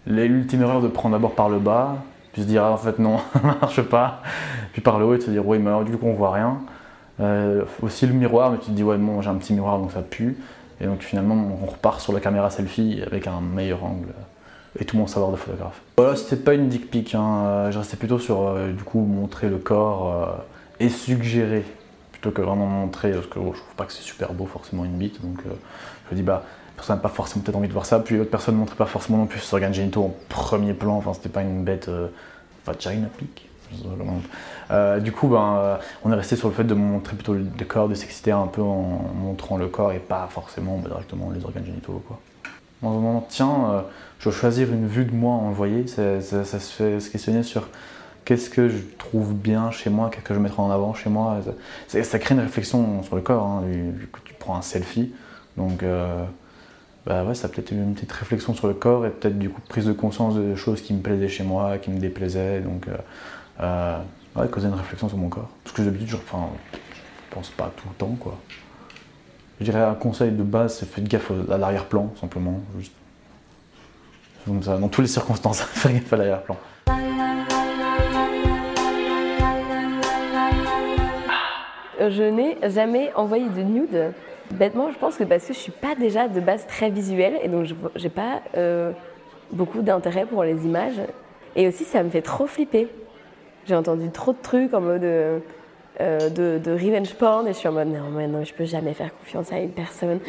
L'ultime 0.06 0.62
erreur 0.62 0.82
de 0.82 0.88
prendre 0.88 1.14
d'abord 1.14 1.35
par 1.35 1.49
le 1.49 1.58
bas, 1.58 1.96
puis 2.32 2.42
se 2.42 2.46
dire 2.46 2.64
ah, 2.64 2.73
en 2.73 2.76
fait 2.76 2.99
non, 2.99 3.18
ça 3.32 3.40
marche 3.40 3.82
pas, 3.82 4.20
puis 4.73 4.82
par 4.82 4.99
le 4.99 5.06
haut 5.06 5.14
et 5.14 5.18
de 5.18 5.23
se 5.23 5.30
dire 5.30 5.46
oui 5.46 5.58
mais 5.58 5.68
alors, 5.68 5.85
du 5.85 5.96
coup 5.96 6.06
on 6.06 6.12
voit 6.12 6.32
rien. 6.32 6.58
aussi 7.80 8.06
le 8.06 8.12
miroir, 8.12 8.50
mais 8.50 8.58
tu 8.58 8.66
te 8.66 8.73
dis 8.73 8.82
ouais 8.82 8.99
bon 8.99 9.23
j'ai 9.23 9.30
un 9.30 9.37
petit 9.37 9.54
miroir 9.54 9.78
donc 9.78 9.92
ça 9.92 10.02
pue. 10.02 10.37
Et 10.80 10.87
donc 10.87 11.02
finalement, 11.02 11.35
on 11.62 11.66
repart 11.66 12.00
sur 12.00 12.12
la 12.12 12.21
caméra 12.21 12.50
selfie 12.50 13.02
avec 13.06 13.26
un 13.26 13.40
meilleur 13.40 13.85
angle 13.85 14.12
et 14.78 14.85
tout 14.85 14.97
mon 14.97 15.06
savoir 15.06 15.33
de 15.33 15.37
photographe. 15.37 15.80
Voilà, 15.97 16.16
c'était 16.16 16.37
pas 16.37 16.54
une 16.54 16.68
dick 16.68 16.90
pic, 16.90 17.14
hein. 17.14 17.45
Euh, 17.47 17.71
je 17.71 17.78
restais 17.78 17.97
plutôt 17.97 18.18
sur 18.18 18.42
euh, 18.42 18.73
du 18.73 18.83
coup 18.83 19.00
montrer 19.00 19.49
le 19.49 19.59
corps 19.59 20.12
euh, 20.12 20.85
et 20.85 20.88
suggérer 20.88 21.64
plutôt 22.12 22.30
que 22.30 22.42
vraiment 22.42 22.66
montrer 22.66 23.12
parce 23.12 23.26
que 23.26 23.38
je 23.38 23.45
trouve 23.45 23.75
pas 23.76 23.85
que 23.85 23.92
c'est 23.92 24.02
super 24.02 24.33
beau 24.33 24.47
forcément 24.47 24.85
une 24.85 24.97
bite 24.97 25.21
donc 25.21 25.38
je 25.45 26.14
me 26.14 26.16
dis 26.16 26.23
bah 26.23 26.45
personne 26.75 26.97
n'a 26.97 27.02
pas 27.02 27.11
forcément 27.11 27.42
peut-être 27.42 27.56
envie 27.56 27.68
de 27.68 27.75
voir 27.75 27.85
ça 27.85 28.00
puis 28.00 28.16
l'autre 28.16 28.30
personne 28.30 28.54
ne 28.54 28.61
montrait 28.61 28.76
pas 28.76 28.87
forcément 28.87 29.18
non 29.18 29.26
plus 29.26 29.40
ses 29.40 29.52
organes 29.52 29.75
génitaux 29.75 30.02
en 30.02 30.14
premier 30.30 30.73
plan 30.73 30.97
enfin 30.97 31.12
c'était 31.12 31.28
pas 31.28 31.42
une 31.42 31.62
bête 31.62 31.90
vagina 32.64 33.09
pic 33.18 33.50
Euh, 34.70 35.00
du 35.00 35.12
coup, 35.12 35.28
ben, 35.28 35.56
euh, 35.58 35.76
on 36.04 36.12
est 36.12 36.14
resté 36.14 36.37
sur 36.37 36.49
le 36.49 36.54
fait 36.54 36.64
de 36.64 36.75
montrer 36.75 37.14
plutôt 37.14 37.35
le 37.35 37.64
corps, 37.64 37.88
de 37.88 37.94
s'exciter 37.94 38.32
un 38.32 38.46
peu 38.46 38.62
en 38.62 39.12
montrant 39.14 39.56
le 39.56 39.68
corps 39.68 39.92
et 39.92 39.99
pas 39.99 40.28
forcément 40.30 40.78
bah, 40.78 40.88
directement 40.88 41.30
les 41.30 41.44
organes 41.44 41.66
génitaux. 41.66 42.02
Quoi. 42.06 42.20
En 42.82 42.90
moment, 42.90 43.26
tiens, 43.28 43.70
euh, 43.70 43.80
je 44.18 44.28
vais 44.28 44.35
choisir 44.35 44.73
une 44.73 44.87
vue 44.87 45.04
de 45.04 45.14
moi 45.14 45.35
envoyée, 45.35 45.87
ça, 45.87 46.20
ça, 46.20 46.44
se 46.44 46.73
fait 46.73 47.00
se 47.00 47.11
questionner 47.11 47.42
sur 47.42 47.68
qu'est-ce 48.25 48.50
que 48.50 48.68
je 48.68 48.78
trouve 48.99 49.35
bien 49.35 49.70
chez 49.70 49.90
moi, 49.90 50.11
qu'est-ce 50.11 50.25
que 50.25 50.35
je 50.35 50.40
mettrai 50.40 50.62
en 50.62 50.70
avant 50.70 50.94
chez 50.94 51.11
moi. 51.11 51.38
Ça, 51.88 52.18
crée 52.18 52.35
une 52.35 52.40
réflexion 52.40 53.02
sur 53.02 53.16
le 53.16 53.23
corps, 53.23 53.44
hein, 53.44 53.62
vu 53.66 54.08
que 54.12 54.18
tu 54.25 54.35
prends 54.35 54.56
un 54.56 54.62
selfie. 54.62 55.12
Donc, 55.56 55.85
bah 57.06 57.25
ça 57.35 57.49
peut-être 57.49 57.70
une 57.70 57.94
petite 57.94 58.11
réflexion 58.11 58.52
sur 58.52 58.66
le 58.66 58.75
corps 58.75 59.06
et 59.06 59.11
peut-être 59.11 59.38
du 59.38 59.49
coup 59.49 59.61
prise 59.68 59.87
de 59.87 59.92
conscience 59.92 60.35
de 60.35 60.56
choses 60.56 60.82
qui 60.82 60.92
me 60.92 61.00
plaisaient 61.00 61.28
chez 61.28 61.44
moi, 61.44 61.78
qui 61.78 61.90
me 61.90 61.99
déplaisaient. 61.99 62.62
Ouais, 63.61 64.49
causer 64.51 64.69
une 64.69 64.75
réflexion 64.75 65.09
sur 65.09 65.19
mon 65.19 65.29
corps. 65.29 65.49
Parce 65.65 65.75
que 65.77 65.83
d'habitude, 65.83 66.09
je, 66.09 66.17
enfin, 66.17 66.49
je 66.73 67.35
pense 67.35 67.51
pas 67.51 67.73
tout 67.77 67.89
le 67.89 67.95
temps, 67.95 68.17
quoi. 68.19 68.37
Je 69.59 69.65
dirais 69.65 69.81
un 69.81 69.95
conseil 69.95 70.33
de 70.33 70.43
base, 70.43 70.79
c'est 70.79 70.87
faites 70.87 71.09
gaffe 71.09 71.33
à 71.51 71.57
l'arrière-plan, 71.57 72.13
simplement. 72.21 72.61
Ça, 74.63 74.77
dans 74.77 74.89
toutes 74.89 75.03
les 75.03 75.11
circonstances, 75.11 75.61
faites 75.63 75.95
gaffe 75.95 76.13
à 76.13 76.17
l'arrière-plan. 76.17 76.57
Je 81.99 82.23
n'ai 82.23 82.59
jamais 82.71 83.13
envoyé 83.15 83.49
de 83.49 83.63
nude. 83.63 84.13
Bêtement, 84.53 84.93
je 84.93 84.99
pense 84.99 85.17
que 85.17 85.25
parce 85.25 85.45
que 85.45 85.55
je 85.55 85.59
suis 85.59 85.73
pas 85.73 85.95
déjà 85.95 86.29
de 86.29 86.39
base 86.41 86.67
très 86.67 86.91
visuelle 86.91 87.39
et 87.43 87.49
donc 87.49 87.65
je 87.65 87.75
n'ai 88.03 88.11
pas 88.11 88.43
euh, 88.57 88.93
beaucoup 89.51 89.81
d'intérêt 89.83 90.27
pour 90.27 90.45
les 90.45 90.65
images. 90.67 91.01
Et 91.57 91.67
aussi, 91.67 91.85
ça 91.85 92.03
me 92.03 92.11
fait 92.11 92.23
trop 92.23 92.47
flipper. 92.47 92.89
J'ai 93.66 93.75
entendu 93.75 94.11
trop 94.11 94.32
de 94.32 94.38
trucs 94.40 94.73
en 94.75 94.80
mode 94.80 95.02
euh, 95.02 95.40
de, 96.00 96.58
de, 96.62 96.73
revenge 96.73 97.14
porn 97.14 97.49
et 97.49 97.52
je 97.52 97.58
suis 97.58 97.68
en 97.68 97.73
mode 97.73 97.88
non, 97.88 98.11
mais 98.14 98.28
non, 98.28 98.44
je 98.44 98.52
peux 98.52 98.64
jamais 98.64 98.92
faire 98.92 99.11
confiance 99.18 99.50
à 99.50 99.58
une 99.58 99.70
personne. 99.70 100.20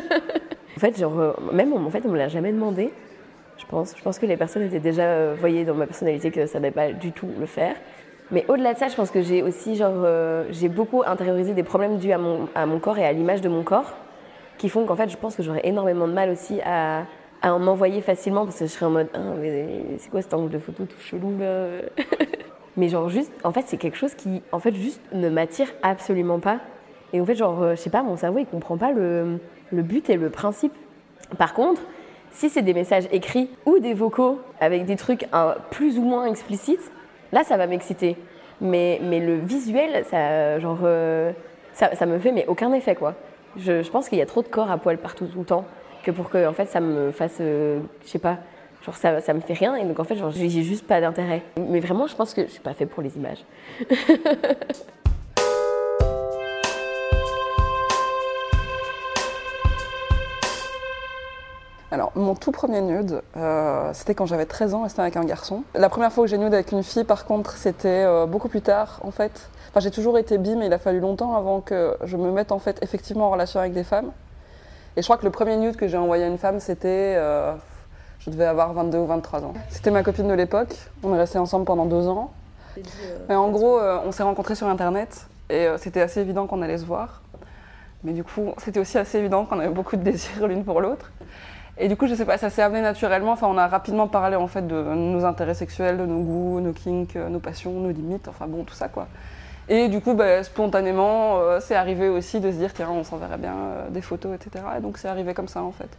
en 0.76 0.80
fait, 0.80 0.98
genre, 0.98 1.18
euh, 1.18 1.32
même 1.52 1.72
en 1.72 1.90
fait, 1.90 2.02
on 2.04 2.10
me 2.10 2.18
l'a 2.18 2.28
jamais 2.28 2.52
demandé. 2.52 2.92
Je 3.56 3.64
pense, 3.66 3.94
je 3.96 4.02
pense 4.02 4.18
que 4.18 4.26
les 4.26 4.36
personnes 4.36 4.62
étaient 4.62 4.78
déjà 4.78 5.02
euh, 5.02 5.34
voyées 5.38 5.64
dans 5.64 5.74
ma 5.74 5.86
personnalité 5.86 6.30
que 6.30 6.46
ça 6.46 6.60
n'allait 6.60 6.72
pas 6.72 6.92
du 6.92 7.10
tout 7.10 7.28
le 7.40 7.46
faire. 7.46 7.74
Mais 8.30 8.44
au-delà 8.48 8.74
de 8.74 8.78
ça, 8.78 8.88
je 8.88 8.94
pense 8.94 9.10
que 9.10 9.22
j'ai 9.22 9.42
aussi 9.42 9.74
genre 9.74 10.06
j'ai 10.50 10.68
beaucoup 10.68 11.02
intériorisé 11.06 11.54
des 11.54 11.62
problèmes 11.62 11.96
dus 11.96 12.12
à 12.12 12.18
mon, 12.18 12.46
à 12.54 12.66
mon 12.66 12.78
corps 12.78 12.98
et 12.98 13.06
à 13.06 13.12
l'image 13.12 13.40
de 13.40 13.48
mon 13.48 13.62
corps 13.62 13.94
qui 14.58 14.68
font 14.68 14.84
qu'en 14.84 14.96
fait, 14.96 15.08
je 15.08 15.16
pense 15.16 15.34
que 15.34 15.42
j'aurais 15.42 15.62
énormément 15.64 16.06
de 16.06 16.12
mal 16.12 16.28
aussi 16.28 16.60
à, 16.60 17.06
à 17.40 17.54
en 17.54 17.66
envoyer 17.66 18.02
facilement 18.02 18.44
parce 18.44 18.58
que 18.58 18.66
je 18.66 18.70
serais 18.70 18.84
en 18.84 18.90
mode 18.90 19.08
ah, 19.14 19.32
mais 19.40 19.96
c'est 19.96 20.10
quoi 20.10 20.20
cet 20.20 20.34
angle 20.34 20.50
de 20.50 20.58
photo 20.58 20.84
tout 20.84 21.00
chelou 21.00 21.38
là? 21.38 21.68
mais 22.78 22.88
genre 22.88 23.08
juste, 23.08 23.32
en 23.42 23.52
fait, 23.52 23.64
c'est 23.66 23.76
quelque 23.76 23.96
chose 23.96 24.14
qui, 24.14 24.40
en 24.52 24.60
fait, 24.60 24.74
juste 24.74 25.00
ne 25.12 25.28
m'attire 25.28 25.66
absolument 25.82 26.38
pas. 26.38 26.60
Et 27.12 27.20
en 27.20 27.26
fait, 27.26 27.34
genre, 27.34 27.60
euh, 27.60 27.70
je 27.72 27.80
sais 27.80 27.90
pas, 27.90 28.02
mon 28.02 28.16
cerveau, 28.16 28.38
il 28.38 28.46
comprend 28.46 28.78
pas 28.78 28.92
le, 28.92 29.40
le 29.72 29.82
but 29.82 30.08
et 30.08 30.16
le 30.16 30.30
principe. 30.30 30.72
Par 31.36 31.54
contre, 31.54 31.82
si 32.30 32.48
c'est 32.48 32.62
des 32.62 32.74
messages 32.74 33.08
écrits 33.10 33.50
ou 33.66 33.80
des 33.80 33.94
vocaux 33.94 34.40
avec 34.60 34.84
des 34.84 34.94
trucs 34.94 35.26
plus 35.70 35.98
ou 35.98 36.02
moins 36.02 36.26
explicites, 36.26 36.92
là, 37.32 37.42
ça 37.42 37.56
va 37.56 37.66
m'exciter. 37.66 38.16
Mais, 38.60 39.00
mais 39.02 39.18
le 39.18 39.34
visuel, 39.34 40.04
ça, 40.04 40.60
genre, 40.60 40.78
euh, 40.84 41.32
ça, 41.72 41.94
ça, 41.96 42.06
me 42.06 42.18
fait 42.20 42.30
mais 42.30 42.46
aucun 42.46 42.72
effet, 42.72 42.94
quoi. 42.94 43.14
Je, 43.56 43.82
je 43.82 43.90
pense 43.90 44.08
qu'il 44.08 44.18
y 44.18 44.22
a 44.22 44.26
trop 44.26 44.42
de 44.42 44.48
corps 44.48 44.70
à 44.70 44.78
poil 44.78 44.98
partout 44.98 45.26
tout 45.26 45.40
le 45.40 45.44
temps 45.44 45.64
que 46.04 46.12
pour 46.12 46.30
que, 46.30 46.46
en 46.46 46.52
fait, 46.52 46.66
ça 46.66 46.78
me 46.78 47.10
fasse, 47.10 47.38
euh, 47.40 47.80
je 48.04 48.08
sais 48.08 48.20
pas, 48.20 48.38
Genre 48.84 48.96
ça, 48.96 49.20
ça 49.20 49.34
me 49.34 49.40
fait 49.40 49.54
rien 49.54 49.74
et 49.76 49.84
donc 49.84 49.98
en 49.98 50.04
fait 50.04 50.16
j'ai 50.30 50.62
juste 50.62 50.86
pas 50.86 51.00
d'intérêt. 51.00 51.42
Mais 51.58 51.80
vraiment 51.80 52.06
je 52.06 52.14
pense 52.14 52.34
que 52.34 52.42
je 52.42 52.50
suis 52.50 52.60
pas 52.60 52.74
fait 52.74 52.86
pour 52.86 53.02
les 53.02 53.16
images. 53.16 53.44
Alors, 61.90 62.12
mon 62.14 62.34
tout 62.34 62.52
premier 62.52 62.82
nude, 62.82 63.22
euh, 63.38 63.90
c'était 63.94 64.14
quand 64.14 64.26
j'avais 64.26 64.44
13 64.44 64.74
ans 64.74 64.84
et 64.84 64.90
c'était 64.90 65.00
avec 65.00 65.16
un 65.16 65.24
garçon. 65.24 65.62
La 65.74 65.88
première 65.88 66.12
fois 66.12 66.24
que 66.24 66.30
j'ai 66.30 66.36
nude 66.36 66.52
avec 66.52 66.70
une 66.70 66.82
fille, 66.82 67.04
par 67.04 67.24
contre, 67.24 67.56
c'était 67.56 68.04
euh, 68.04 68.26
beaucoup 68.26 68.48
plus 68.48 68.60
tard, 68.60 69.00
en 69.04 69.10
fait. 69.10 69.48
Enfin, 69.70 69.80
j'ai 69.80 69.90
toujours 69.90 70.18
été 70.18 70.36
bi, 70.36 70.54
mais 70.54 70.66
il 70.66 70.72
a 70.74 70.78
fallu 70.78 71.00
longtemps 71.00 71.34
avant 71.34 71.62
que 71.62 71.96
je 72.04 72.18
me 72.18 72.30
mette, 72.30 72.52
en 72.52 72.58
fait, 72.58 72.78
effectivement 72.82 73.28
en 73.28 73.30
relation 73.30 73.58
avec 73.58 73.72
des 73.72 73.84
femmes. 73.84 74.10
Et 74.96 75.02
je 75.02 75.06
crois 75.06 75.16
que 75.16 75.24
le 75.24 75.30
premier 75.30 75.56
nude 75.56 75.76
que 75.76 75.88
j'ai 75.88 75.96
envoyé 75.96 76.24
à 76.24 76.26
une 76.26 76.36
femme, 76.36 76.60
c'était 76.60 77.14
euh, 77.16 77.54
je 78.20 78.30
devais 78.30 78.46
avoir 78.46 78.72
22 78.72 78.98
ou 78.98 79.06
23 79.06 79.44
ans. 79.44 79.54
C'était 79.70 79.90
ma 79.90 80.02
copine 80.02 80.28
de 80.28 80.34
l'époque. 80.34 80.74
On 81.02 81.14
est 81.14 81.18
restés 81.18 81.38
ensemble 81.38 81.64
pendant 81.64 81.86
deux 81.86 82.08
ans. 82.08 82.32
Mais 83.28 83.34
en 83.34 83.50
gros, 83.50 83.78
euh, 83.78 83.98
on 84.04 84.12
s'est 84.12 84.22
rencontrés 84.22 84.54
sur 84.54 84.66
Internet 84.68 85.26
et 85.50 85.66
euh, 85.66 85.78
c'était 85.78 86.00
assez 86.00 86.20
évident 86.20 86.46
qu'on 86.46 86.62
allait 86.62 86.78
se 86.78 86.84
voir. 86.84 87.22
Mais 88.04 88.12
du 88.12 88.22
coup, 88.22 88.52
c'était 88.58 88.80
aussi 88.80 88.98
assez 88.98 89.18
évident 89.18 89.44
qu'on 89.44 89.58
avait 89.58 89.68
beaucoup 89.68 89.96
de 89.96 90.02
désirs 90.02 90.46
l'une 90.46 90.64
pour 90.64 90.80
l'autre. 90.80 91.10
Et 91.78 91.88
du 91.88 91.96
coup, 91.96 92.06
je 92.06 92.14
sais 92.14 92.24
pas, 92.24 92.38
ça 92.38 92.50
s'est 92.50 92.62
amené 92.62 92.82
naturellement. 92.82 93.32
Enfin, 93.32 93.46
on 93.48 93.58
a 93.58 93.66
rapidement 93.66 94.08
parlé 94.08 94.36
en 94.36 94.48
fait 94.48 94.66
de 94.66 94.82
nos 94.82 95.24
intérêts 95.24 95.54
sexuels, 95.54 95.96
de 95.96 96.06
nos 96.06 96.20
goûts, 96.20 96.60
nos 96.60 96.72
kinks, 96.72 97.16
euh, 97.16 97.28
nos 97.28 97.38
passions, 97.38 97.72
nos 97.72 97.90
limites, 97.90 98.28
enfin 98.28 98.46
bon, 98.46 98.64
tout 98.64 98.74
ça 98.74 98.88
quoi. 98.88 99.06
Et 99.68 99.88
du 99.88 100.00
coup, 100.00 100.14
bah, 100.14 100.42
spontanément, 100.44 101.40
c'est 101.60 101.74
arrivé 101.74 102.08
aussi 102.08 102.40
de 102.40 102.50
se 102.50 102.56
dire, 102.56 102.72
tiens, 102.72 102.88
on 102.90 103.04
s'enverrait 103.04 103.36
bien 103.36 103.54
des 103.90 104.00
photos, 104.00 104.34
etc. 104.34 104.64
Et 104.78 104.80
donc, 104.80 104.96
c'est 104.96 105.08
arrivé 105.08 105.34
comme 105.34 105.46
ça 105.48 105.62
en 105.62 105.72
fait. 105.72 105.90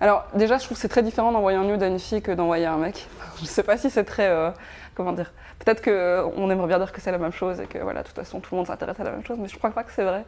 Alors 0.00 0.26
déjà, 0.34 0.58
je 0.58 0.64
trouve 0.64 0.76
que 0.76 0.80
c'est 0.80 0.88
très 0.88 1.02
différent 1.02 1.32
d'envoyer 1.32 1.58
un 1.58 1.64
nude 1.64 1.82
à 1.82 1.86
une 1.86 1.98
fille 1.98 2.22
que 2.22 2.32
d'envoyer 2.32 2.66
un 2.66 2.78
mec. 2.78 3.06
je 3.40 3.44
sais 3.44 3.62
pas 3.62 3.76
si 3.76 3.90
c'est 3.90 4.04
très... 4.04 4.28
Euh, 4.28 4.50
comment 4.94 5.12
dire 5.12 5.32
Peut-être 5.58 5.82
qu'on 5.82 5.90
euh, 5.90 6.50
aimerait 6.50 6.68
bien 6.68 6.78
dire 6.78 6.92
que 6.92 7.00
c'est 7.00 7.12
la 7.12 7.18
même 7.18 7.32
chose 7.32 7.60
et 7.60 7.66
que 7.66 7.78
voilà, 7.78 8.02
de 8.02 8.06
toute 8.06 8.16
façon, 8.16 8.40
tout 8.40 8.48
le 8.52 8.58
monde 8.58 8.66
s'intéresse 8.66 8.98
à 8.98 9.04
la 9.04 9.10
même 9.10 9.24
chose, 9.24 9.36
mais 9.38 9.48
je 9.48 9.58
crois 9.58 9.70
pas 9.70 9.84
que 9.84 9.92
c'est 9.92 10.04
vrai. 10.04 10.24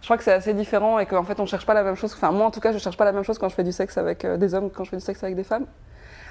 Je 0.00 0.06
crois 0.06 0.16
que 0.16 0.24
c'est 0.24 0.32
assez 0.32 0.54
différent 0.54 0.98
et 0.98 1.06
qu'en 1.06 1.22
fait, 1.22 1.38
on 1.38 1.46
cherche 1.46 1.66
pas 1.66 1.74
la 1.74 1.84
même 1.84 1.94
chose. 1.94 2.12
Enfin, 2.14 2.32
moi, 2.32 2.46
en 2.46 2.50
tout 2.50 2.58
cas, 2.58 2.72
je 2.72 2.78
cherche 2.78 2.96
pas 2.96 3.04
la 3.04 3.12
même 3.12 3.22
chose 3.22 3.38
quand 3.38 3.48
je 3.48 3.54
fais 3.54 3.62
du 3.62 3.72
sexe 3.72 3.96
avec 3.96 4.24
euh, 4.24 4.36
des 4.36 4.54
hommes 4.54 4.70
que 4.70 4.76
quand 4.76 4.84
je 4.84 4.90
fais 4.90 4.96
du 4.96 5.04
sexe 5.04 5.22
avec 5.22 5.36
des 5.36 5.44
femmes. 5.44 5.66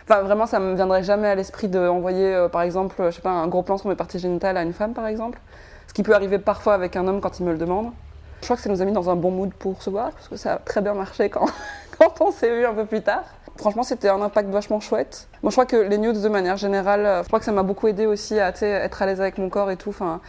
Enfin, 0.04 0.22
vraiment, 0.24 0.46
ça 0.46 0.60
me 0.60 0.76
viendrait 0.76 1.04
jamais 1.04 1.28
à 1.28 1.36
l'esprit 1.36 1.70
d'envoyer, 1.70 2.48
par 2.52 2.64
exemple, 2.64 2.96
je 3.06 3.12
sais 3.12 3.22
pas, 3.22 3.30
un 3.30 3.48
gros 3.48 3.62
plan 3.62 3.78
sur 3.78 3.88
mes 3.88 3.96
parties 3.96 4.20
génitales 4.20 4.58
à 4.58 4.64
une 4.64 4.74
femme, 4.74 4.94
par 4.94 5.08
exemple. 5.08 5.40
Ce 5.88 5.94
qui 5.94 6.04
peut 6.04 6.16
arriver 6.16 6.40
parfois 6.40 6.74
avec 6.74 6.96
un 6.96 7.08
homme 7.08 7.22
quand 7.22 7.40
il 7.40 7.46
me 7.46 7.52
le 7.52 7.58
demande. 7.58 7.92
Je 8.42 8.48
crois 8.48 8.56
que 8.56 8.64
ça 8.64 8.70
nous 8.70 8.82
a 8.82 8.86
mis 8.86 8.92
dans 8.92 9.10
un 9.10 9.16
bon 9.16 9.30
mood 9.30 9.54
pour 9.54 9.84
se 9.84 9.92
voir, 9.92 10.12
parce 10.12 10.28
que 10.28 10.36
ça 10.36 10.54
a 10.54 10.58
très 10.58 10.82
bien 10.82 10.96
marché 10.96 11.30
quand, 11.30 11.46
quand 12.02 12.22
on 12.22 12.32
s'est 12.32 12.56
vu 12.56 12.66
un 12.66 12.74
peu 12.74 12.86
plus 12.86 13.02
tard. 13.02 13.24
Franchement, 13.58 13.84
c'était 13.84 14.10
un 14.10 14.22
impact 14.22 14.50
vachement 14.50 14.80
chouette. 14.80 15.28
Moi, 15.44 15.52
je 15.52 15.56
crois 15.56 15.66
que 15.66 15.76
les 15.76 16.00
nudes, 16.00 16.20
de 16.20 16.30
manière 16.30 16.58
générale, 16.58 17.06
euh, 17.06 17.22
je 17.22 17.28
crois 17.28 17.38
que 17.38 17.46
ça 17.46 17.52
m'a 17.52 17.64
beaucoup 17.64 17.88
aidé 17.88 18.08
aussi 18.08 18.40
à 18.40 18.50
être 18.50 19.02
à 19.02 19.06
l'aise 19.06 19.22
avec 19.22 19.38
mon 19.38 19.50
corps 19.50 19.70
et 19.70 19.78
tout. 19.78 19.90
Enfin, 19.90 20.20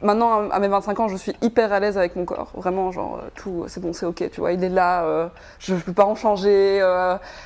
maintenant, 0.00 0.48
à 0.48 0.58
mes 0.58 0.68
25 0.68 1.00
ans, 1.00 1.08
je 1.08 1.16
suis 1.16 1.36
hyper 1.42 1.72
à 1.72 1.80
l'aise 1.80 1.98
avec 1.98 2.16
mon 2.16 2.24
corps. 2.24 2.50
Vraiment, 2.54 2.90
genre, 2.92 3.20
euh, 3.22 3.28
tout, 3.34 3.64
c'est 3.68 3.80
bon, 3.80 3.92
c'est 3.92 4.06
ok, 4.06 4.30
tu 4.30 4.40
vois, 4.40 4.52
il 4.52 4.64
est 4.64 4.70
là, 4.70 5.04
euh, 5.04 5.28
je 5.58 5.74
ne 5.74 5.80
peux 5.80 5.92
pas 5.92 6.06
en 6.06 6.14
changer. 6.14 6.82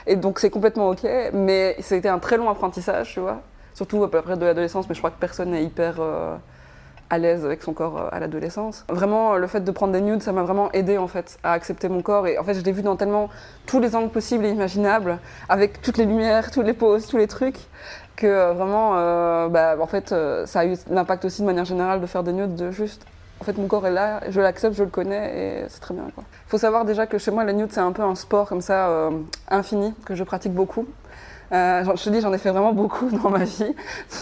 et 0.06 0.16
donc, 0.16 0.38
c'est 0.38 0.50
complètement 0.50 0.88
ok. 0.90 1.04
Mais 1.32 1.74
c'était 1.80 2.08
un 2.08 2.20
très 2.20 2.36
long 2.36 2.48
apprentissage, 2.50 3.12
tu 3.12 3.20
vois. 3.20 3.40
Surtout 3.74 4.04
après 4.04 4.36
de 4.36 4.44
l'adolescence, 4.44 4.88
mais 4.88 4.94
je 4.94 5.00
crois 5.00 5.10
que 5.10 5.18
personne 5.18 5.50
n'est 5.50 5.64
hyper 5.64 5.96
à 7.12 7.18
l'aise 7.18 7.44
avec 7.44 7.62
son 7.62 7.74
corps 7.74 7.98
euh, 7.98 8.08
à 8.10 8.20
l'adolescence. 8.20 8.86
Vraiment, 8.88 9.36
le 9.36 9.46
fait 9.46 9.60
de 9.60 9.70
prendre 9.70 9.92
des 9.92 10.00
nudes, 10.00 10.22
ça 10.22 10.32
m'a 10.32 10.42
vraiment 10.42 10.72
aidé 10.72 10.96
en 10.96 11.08
fait 11.08 11.38
à 11.42 11.52
accepter 11.52 11.90
mon 11.90 12.00
corps. 12.00 12.26
Et 12.26 12.38
en 12.38 12.42
fait, 12.42 12.54
je 12.54 12.62
l'ai 12.62 12.72
vu 12.72 12.80
dans 12.80 12.96
tellement 12.96 13.28
tous 13.66 13.80
les 13.80 13.94
angles 13.94 14.08
possibles 14.08 14.46
et 14.46 14.48
imaginables, 14.48 15.18
avec 15.50 15.82
toutes 15.82 15.98
les 15.98 16.06
lumières, 16.06 16.50
toutes 16.50 16.64
les 16.64 16.72
poses, 16.72 17.06
tous 17.06 17.18
les 17.18 17.26
trucs, 17.26 17.58
que 18.16 18.26
euh, 18.26 18.52
vraiment, 18.54 18.92
euh, 18.94 19.48
bah, 19.48 19.76
en 19.78 19.86
fait, 19.86 20.14
ça 20.46 20.60
a 20.60 20.64
eu 20.64 20.74
l'impact 20.90 21.26
aussi 21.26 21.42
de 21.42 21.46
manière 21.46 21.66
générale 21.66 22.00
de 22.00 22.06
faire 22.06 22.22
des 22.22 22.32
nudes, 22.32 22.56
de 22.56 22.70
juste 22.70 23.04
en 23.40 23.44
fait, 23.44 23.58
mon 23.58 23.66
corps 23.66 23.86
est 23.88 23.92
là, 23.92 24.20
je 24.28 24.40
l'accepte, 24.40 24.76
je 24.76 24.84
le 24.84 24.88
connais 24.88 25.36
et 25.36 25.64
c'est 25.68 25.80
très 25.80 25.94
bien. 25.94 26.04
Il 26.16 26.22
faut 26.46 26.58
savoir 26.58 26.84
déjà 26.84 27.06
que 27.06 27.18
chez 27.18 27.32
moi, 27.32 27.44
les 27.44 27.52
nudes, 27.52 27.72
c'est 27.72 27.80
un 27.80 27.90
peu 27.90 28.02
un 28.02 28.14
sport 28.14 28.48
comme 28.48 28.60
ça, 28.60 29.10
infini, 29.48 29.92
que 30.04 30.14
je 30.14 30.22
pratique 30.22 30.52
beaucoup. 30.52 30.86
Euh, 31.52 31.84
je 31.84 32.02
te 32.02 32.10
dis, 32.10 32.20
j'en 32.20 32.32
ai 32.32 32.38
fait 32.38 32.50
vraiment 32.50 32.72
beaucoup 32.72 33.10
dans 33.22 33.30
ma 33.30 33.44
vie. 33.44 33.74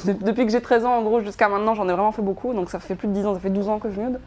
Depuis 0.05 0.47
que 0.47 0.53
j'ai 0.53 0.61
13 0.61 0.85
ans, 0.85 0.95
en 0.99 1.03
gros, 1.03 1.21
jusqu'à 1.21 1.49
maintenant, 1.49 1.75
j'en 1.75 1.88
ai 1.88 1.93
vraiment 1.93 2.12
fait 2.12 2.23
beaucoup. 2.23 2.55
Donc 2.55 2.71
ça 2.71 2.81
fait 2.81 2.95
plus 2.95 3.09
de 3.09 3.12
10 3.12 3.27
ans, 3.27 3.35
ça 3.35 3.40
fait 3.40 3.51
12 3.51 3.69
ans 3.69 3.79
que 3.79 3.90
je 3.90 4.01
nude. 4.01 4.21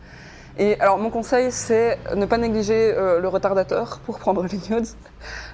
Et 0.59 0.79
alors, 0.79 0.99
mon 0.99 1.09
conseil, 1.09 1.51
c'est 1.51 1.97
ne 2.15 2.25
pas 2.27 2.37
négliger 2.37 2.93
euh, 2.95 3.19
le 3.19 3.27
retardateur 3.27 3.99
pour 4.05 4.19
prendre 4.19 4.45
les 4.45 4.59
nudes. 4.69 4.87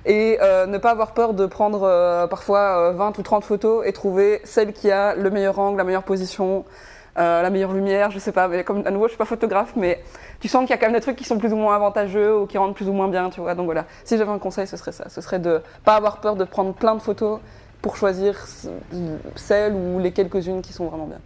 Et 0.05 0.37
euh, 0.41 0.65
ne 0.65 0.77
pas 0.77 0.91
avoir 0.91 1.13
peur 1.13 1.33
de 1.33 1.45
prendre 1.45 2.27
parfois 2.29 2.91
20 2.91 3.17
ou 3.17 3.21
30 3.21 3.45
photos 3.45 3.83
et 3.85 3.93
trouver 3.93 4.41
celle 4.43 4.73
qui 4.73 4.91
a 4.91 5.15
le 5.15 5.29
meilleur 5.29 5.57
angle, 5.57 5.77
la 5.77 5.85
meilleure 5.85 6.03
position, 6.03 6.65
la 7.19 7.49
meilleure 7.49 7.73
lumière, 7.73 8.11
je 8.11 8.19
sais 8.19 8.31
pas. 8.31 8.47
Mais 8.47 8.63
comme 8.63 8.85
à 8.85 8.91
nouveau, 8.91 9.05
je 9.05 9.11
suis 9.11 9.17
pas 9.17 9.25
photographe, 9.25 9.73
mais 9.75 10.01
tu 10.39 10.47
sens 10.47 10.61
qu'il 10.61 10.71
y 10.71 10.73
a 10.73 10.77
quand 10.77 10.87
même 10.87 10.95
des 10.95 11.01
trucs 11.01 11.17
qui 11.17 11.25
sont 11.25 11.37
plus 11.37 11.53
ou 11.53 11.57
moins 11.57 11.75
avantageux 11.75 12.39
ou 12.39 12.45
qui 12.45 12.57
rendent 12.57 12.75
plus 12.75 12.87
ou 12.87 12.93
moins 12.93 13.09
bien, 13.09 13.29
tu 13.29 13.41
vois. 13.41 13.55
Donc 13.55 13.65
voilà, 13.65 13.85
si 14.03 14.17
j'avais 14.17 14.31
un 14.31 14.39
conseil, 14.39 14.67
ce 14.67 14.77
serait 14.77 14.93
ça. 14.93 15.09
Ce 15.09 15.21
serait 15.21 15.39
de 15.39 15.61
pas 15.83 15.95
avoir 15.95 16.21
peur 16.21 16.35
de 16.35 16.45
prendre 16.45 16.73
plein 16.73 16.95
de 16.95 17.01
photos 17.01 17.39
pour 17.81 17.97
choisir 17.97 18.35
celles 19.35 19.73
ou 19.73 19.99
les 19.99 20.11
quelques-unes 20.11 20.61
qui 20.61 20.73
sont 20.73 20.87
vraiment 20.87 21.07
bien. 21.07 21.19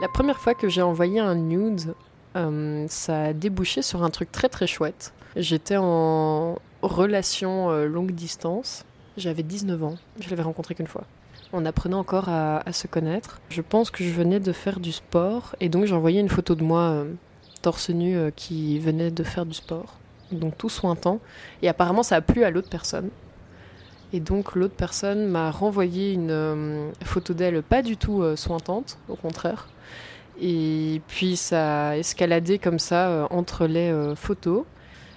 La 0.00 0.06
première 0.06 0.38
fois 0.38 0.54
que 0.54 0.68
j'ai 0.68 0.82
envoyé 0.82 1.18
un 1.18 1.34
nude, 1.34 1.94
euh, 2.36 2.86
ça 2.88 3.24
a 3.24 3.32
débouché 3.32 3.82
sur 3.82 4.04
un 4.04 4.10
truc 4.10 4.30
très 4.30 4.48
très 4.48 4.66
chouette. 4.66 5.12
J'étais 5.34 5.76
en 5.76 6.58
relation 6.82 7.70
euh, 7.70 7.86
longue 7.86 8.12
distance 8.12 8.84
J'avais 9.18 9.42
19 9.42 9.82
ans, 9.82 9.96
je 10.20 10.30
l'avais 10.30 10.42
rencontré 10.42 10.76
qu'une 10.76 10.86
fois. 10.86 11.04
On 11.52 11.66
apprenait 11.66 11.96
encore 11.96 12.28
à, 12.28 12.62
se 12.72 12.86
connaître. 12.86 13.40
Je 13.50 13.62
pense 13.62 13.90
que 13.90 14.04
je 14.04 14.10
venais 14.10 14.38
de 14.38 14.52
faire 14.52 14.78
du 14.78 14.92
sport 14.92 15.56
et 15.60 15.68
donc 15.68 15.86
j'ai 15.86 15.94
envoyé 15.94 16.20
une 16.20 16.28
photo 16.28 16.54
de 16.54 16.62
moi 16.62 16.82
euh, 16.82 17.12
torse 17.62 17.90
nu 17.90 18.16
euh, 18.16 18.30
qui 18.30 18.78
venait 18.78 19.10
de 19.10 19.24
faire 19.24 19.44
du 19.44 19.54
sport. 19.54 19.96
Donc 20.30 20.56
tout 20.56 20.68
sointant. 20.68 21.18
Et 21.62 21.68
apparemment 21.68 22.04
ça 22.04 22.14
a 22.16 22.20
plu 22.20 22.44
à 22.44 22.50
l'autre 22.50 22.68
personne. 22.68 23.08
Et 24.12 24.20
donc 24.20 24.54
l'autre 24.54 24.74
personne 24.76 25.26
m'a 25.26 25.50
renvoyé 25.50 26.12
une 26.12 26.30
euh, 26.30 26.90
photo 27.02 27.34
d'elle 27.34 27.62
pas 27.62 27.82
du 27.82 27.96
tout 27.96 28.22
sointante, 28.36 28.98
au 29.08 29.16
contraire. 29.16 29.68
Et 30.40 31.00
puis 31.08 31.36
ça 31.36 31.88
a 31.88 31.96
escaladé 31.96 32.60
comme 32.60 32.78
ça 32.78 33.26
entre 33.30 33.66
les 33.66 33.92
photos. 34.14 34.64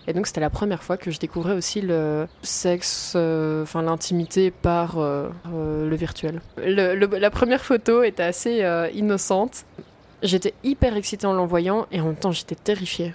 Et 0.07 0.13
donc 0.13 0.27
c'était 0.27 0.41
la 0.41 0.49
première 0.49 0.83
fois 0.83 0.97
que 0.97 1.11
je 1.11 1.19
découvrais 1.19 1.53
aussi 1.53 1.81
le 1.81 2.27
sexe, 2.41 3.13
euh, 3.15 3.63
enfin 3.63 3.81
l'intimité 3.83 4.51
par 4.51 4.97
euh, 4.97 5.29
euh, 5.53 5.87
le 5.87 5.95
virtuel. 5.95 6.41
La 6.57 7.29
première 7.29 7.63
photo 7.63 8.03
était 8.03 8.23
assez 8.23 8.65
innocente. 8.93 9.65
J'étais 10.23 10.53
hyper 10.63 10.95
excitée 10.95 11.25
en 11.25 11.33
l'envoyant 11.33 11.87
et 11.91 11.99
en 11.99 12.05
même 12.05 12.15
temps 12.15 12.31
j'étais 12.31 12.55
terrifiée. 12.55 13.13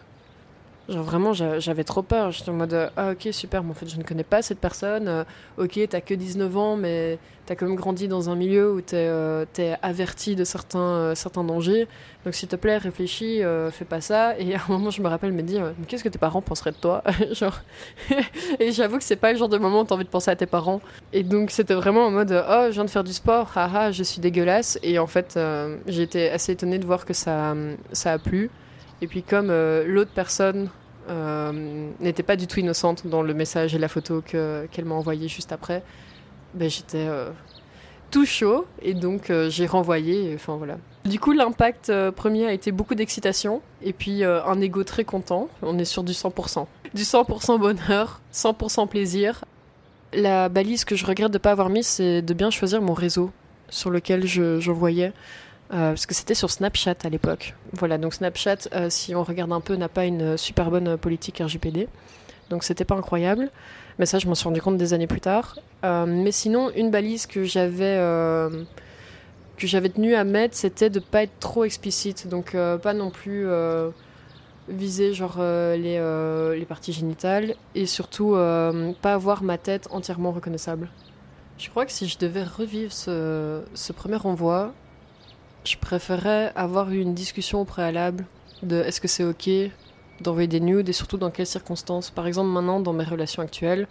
Genre 0.89 1.03
vraiment 1.03 1.33
j'a- 1.33 1.59
j'avais 1.59 1.83
trop 1.83 2.03
peur. 2.03 2.31
J'étais 2.31 2.51
en 2.51 2.55
mode 2.55 2.73
euh, 2.73 2.89
ah 2.97 3.11
ok 3.11 3.29
super, 3.33 3.65
mais 3.65 3.71
en 3.71 3.75
fait 3.75 3.89
je 3.89 3.97
ne 3.97 4.05
connais 4.05 4.23
pas 4.23 4.41
cette 4.41 4.61
personne. 4.61 5.09
Euh, 5.09 5.25
ok 5.59 5.81
t'as 5.91 6.01
que 6.01 6.15
19 6.15 6.57
ans 6.57 6.77
mais 6.77 7.19
t'as 7.45 7.57
quand 7.57 7.67
même 7.67 7.75
grandi 7.75 8.07
dans 8.07 8.31
un 8.31 8.37
milieu 8.37 8.73
où 8.73 8.81
t'es 8.81 8.97
euh, 9.09 9.45
averti 9.83 10.37
de 10.37 10.45
certains, 10.45 10.79
euh, 10.79 11.15
certains 11.17 11.43
dangers. 11.43 11.89
Donc 12.25 12.35
s'il 12.35 12.49
te 12.49 12.55
plaît 12.55 12.77
réfléchis, 12.79 13.41
fais 13.73 13.85
pas 13.85 14.01
ça. 14.01 14.39
Et 14.39 14.55
à 14.55 14.59
un 14.59 14.73
moment 14.73 14.91
je 14.91 15.03
me 15.03 15.09
rappelle 15.09 15.33
me 15.33 15.43
dire 15.43 15.73
mais 15.77 15.87
qu'est-ce 15.87 16.05
que 16.05 16.09
tes 16.09 16.19
parents 16.19 16.41
penseraient 16.43 16.71
de 16.73 16.77
toi? 16.77 17.03
Genre 17.33 17.59
et 18.61 18.71
j'avoue 18.71 18.99
que 18.99 19.05
c'est 19.05 19.17
pas 19.17 19.33
le 19.33 19.39
genre 19.39 19.49
de 19.49 19.59
moment 19.59 19.81
où 19.81 19.85
t'as 19.85 19.97
envie 19.97 20.05
de 20.05 20.09
penser 20.09 20.31
à 20.31 20.37
tes 20.37 20.47
parents. 20.47 20.81
Et 21.13 21.25
donc 21.25 21.51
c'était 21.51 21.75
vraiment 21.75 22.07
en 22.07 22.11
mode 22.13 22.31
oh 22.49 22.67
je 22.69 22.75
viens 22.75 22.85
de 22.85 22.91
faire 22.91 23.05
du 23.05 23.13
sport, 23.13 23.51
haha 23.57 23.91
je 23.91 24.05
suis 24.05 24.21
dégueulasse. 24.21 24.79
Et 24.85 25.01
en 25.01 25.09
fait 25.09 25.37
j'ai 25.89 26.03
été 26.03 26.31
assez 26.31 26.53
étonnée 26.53 26.79
de 26.79 26.87
voir 26.87 27.05
que 27.05 27.13
ça, 27.13 27.55
ça 27.93 28.13
a 28.13 28.19
plu. 28.21 28.51
Et 29.03 29.07
puis 29.07 29.23
comme 29.23 29.49
euh, 29.51 29.85
l'autre 29.87 30.11
personne 30.15 30.69
euh, 31.09 31.91
n'était 32.01 32.23
pas 32.23 32.37
du 32.37 32.47
tout 32.47 32.61
innocente 32.61 33.07
dans 33.07 33.23
le 33.23 33.35
message 33.35 33.75
et 33.75 33.79
la 33.79 33.89
photo 33.89 34.23
que- 34.27 34.67
qu'elle 34.73 34.85
m'a 34.87 34.95
envoyé 34.95 35.29
juste 35.29 35.53
après, 35.53 35.83
ben, 36.55 36.69
j'étais 36.71 37.07
euh, 37.07 37.31
tout 38.11 38.25
chaud 38.25 38.67
et 38.83 38.95
donc 38.95 39.31
j'ai 39.49 39.67
renvoyé. 39.67 40.33
Enfin 40.35 40.57
voilà. 40.57 40.79
Du 41.05 41.21
coup 41.21 41.33
l'impact 41.33 41.93
premier 42.13 42.47
a 42.47 42.53
été 42.53 42.73
beaucoup 42.73 42.95
d'excitation 42.95 43.61
et 43.83 43.93
puis 43.93 44.25
un 44.25 44.61
ego 44.61 44.83
très 44.85 45.05
content. 45.05 45.49
On 45.63 45.79
est 45.79 45.85
sur 45.85 46.03
du 46.03 46.13
100%. 46.13 46.67
Du 46.95 47.03
100% 47.03 47.59
bonheur, 47.59 48.21
100% 48.33 48.89
plaisir. 48.89 49.45
La 50.13 50.49
balise 50.49 50.85
que 50.85 50.97
je 50.97 51.05
regrette 51.05 51.31
de 51.33 51.37
ne 51.37 51.43
pas 51.43 51.51
avoir 51.51 51.69
mise, 51.69 51.87
c'est 51.87 52.23
de 52.23 52.33
bien 52.35 52.51
choisir 52.51 52.81
mon 52.81 52.95
réseau 52.95 53.31
sur 53.69 53.91
lequel 53.91 54.27
je, 54.27 54.61
je. 54.61 54.71
Euh, 55.73 55.91
parce 55.91 56.07
que 56.07 56.15
c'était 56.15 56.35
sur 56.35 56.51
Snapchat 56.51 56.95
à 57.03 57.09
l'époque. 57.09 57.55
Voilà, 57.73 57.99
donc 57.99 58.15
Snapchat, 58.15 58.69
euh, 58.73 58.89
si 58.89 59.15
on 59.15 59.25
regarde 59.25 59.53
un 59.53 59.61
peu, 59.61 59.75
n'a 59.75 59.89
pas 59.89 60.05
une 60.05 60.37
super 60.37 60.71
bonne 60.71 60.97
politique 60.97 61.43
RGPD. 61.45 61.89
Donc 62.51 62.63
c'était 62.63 62.85
pas 62.85 62.95
incroyable. 62.95 63.51
Mais 63.99 64.07
ça, 64.07 64.19
je 64.19 64.29
m'en 64.29 64.35
suis 64.35 64.45
rendu 64.45 64.63
compte 64.63 64.77
des 64.77 64.95
années 64.95 65.09
plus 65.09 65.21
tard. 65.21 65.59
Euh, 65.85 66.07
mais 66.07 66.31
sinon, 66.31 66.71
une 66.77 66.91
balise 66.91 67.27
que 67.27 67.45
j'avais 67.45 67.97
que 69.57 69.67
j'avais 69.67 69.89
tenu 69.89 70.15
à 70.15 70.25
mettre, 70.25 70.55
c'était 70.55 70.91
de 70.91 71.01
pas 71.01 71.23
être 71.23 71.39
trop 71.41 71.65
explicite. 71.65 72.29
Donc 72.29 72.53
pas 72.53 72.95
non 72.95 73.11
plus 73.11 73.49
viser 74.69 75.15
genre 75.15 75.39
les, 75.39 76.55
les 76.57 76.65
parties 76.67 76.93
génitales 76.93 77.55
et 77.75 77.87
surtout 77.87 78.37
pas 79.03 79.15
avoir 79.15 79.43
ma 79.43 79.59
tête 79.59 79.89
entièrement 79.91 80.31
reconnaissable. 80.31 80.91
Je 81.59 81.71
crois 81.71 81.87
que 81.87 81.93
si 81.93 82.07
je 82.07 82.19
devais 82.19 82.45
revivre 82.45 82.93
ce, 82.93 83.63
ce 83.73 83.93
premier 83.95 84.19
envoi, 84.25 84.75
je 85.67 85.77
préférerais 85.77 86.53
avoir 86.55 86.91
une 86.91 87.15
discussion 87.15 87.61
au 87.61 87.65
préalable 87.65 88.25
de 88.63 88.77
est-ce 88.77 89.01
que 89.01 89.09
c'est 89.09 89.25
ok 89.25 89.51
d'envoyer 90.21 90.49
des 90.49 90.61
nudes 90.61 90.89
et 90.89 90.93
surtout 90.93 91.19
dans 91.19 91.31
quelles 91.31 91.47
circonstances. 91.47 92.11
Par 92.11 92.27
exemple, 92.27 92.49
maintenant, 92.49 92.81
dans 92.81 92.93
mes 92.93 93.05
relations 93.05 93.43
actuelles, 93.43 93.87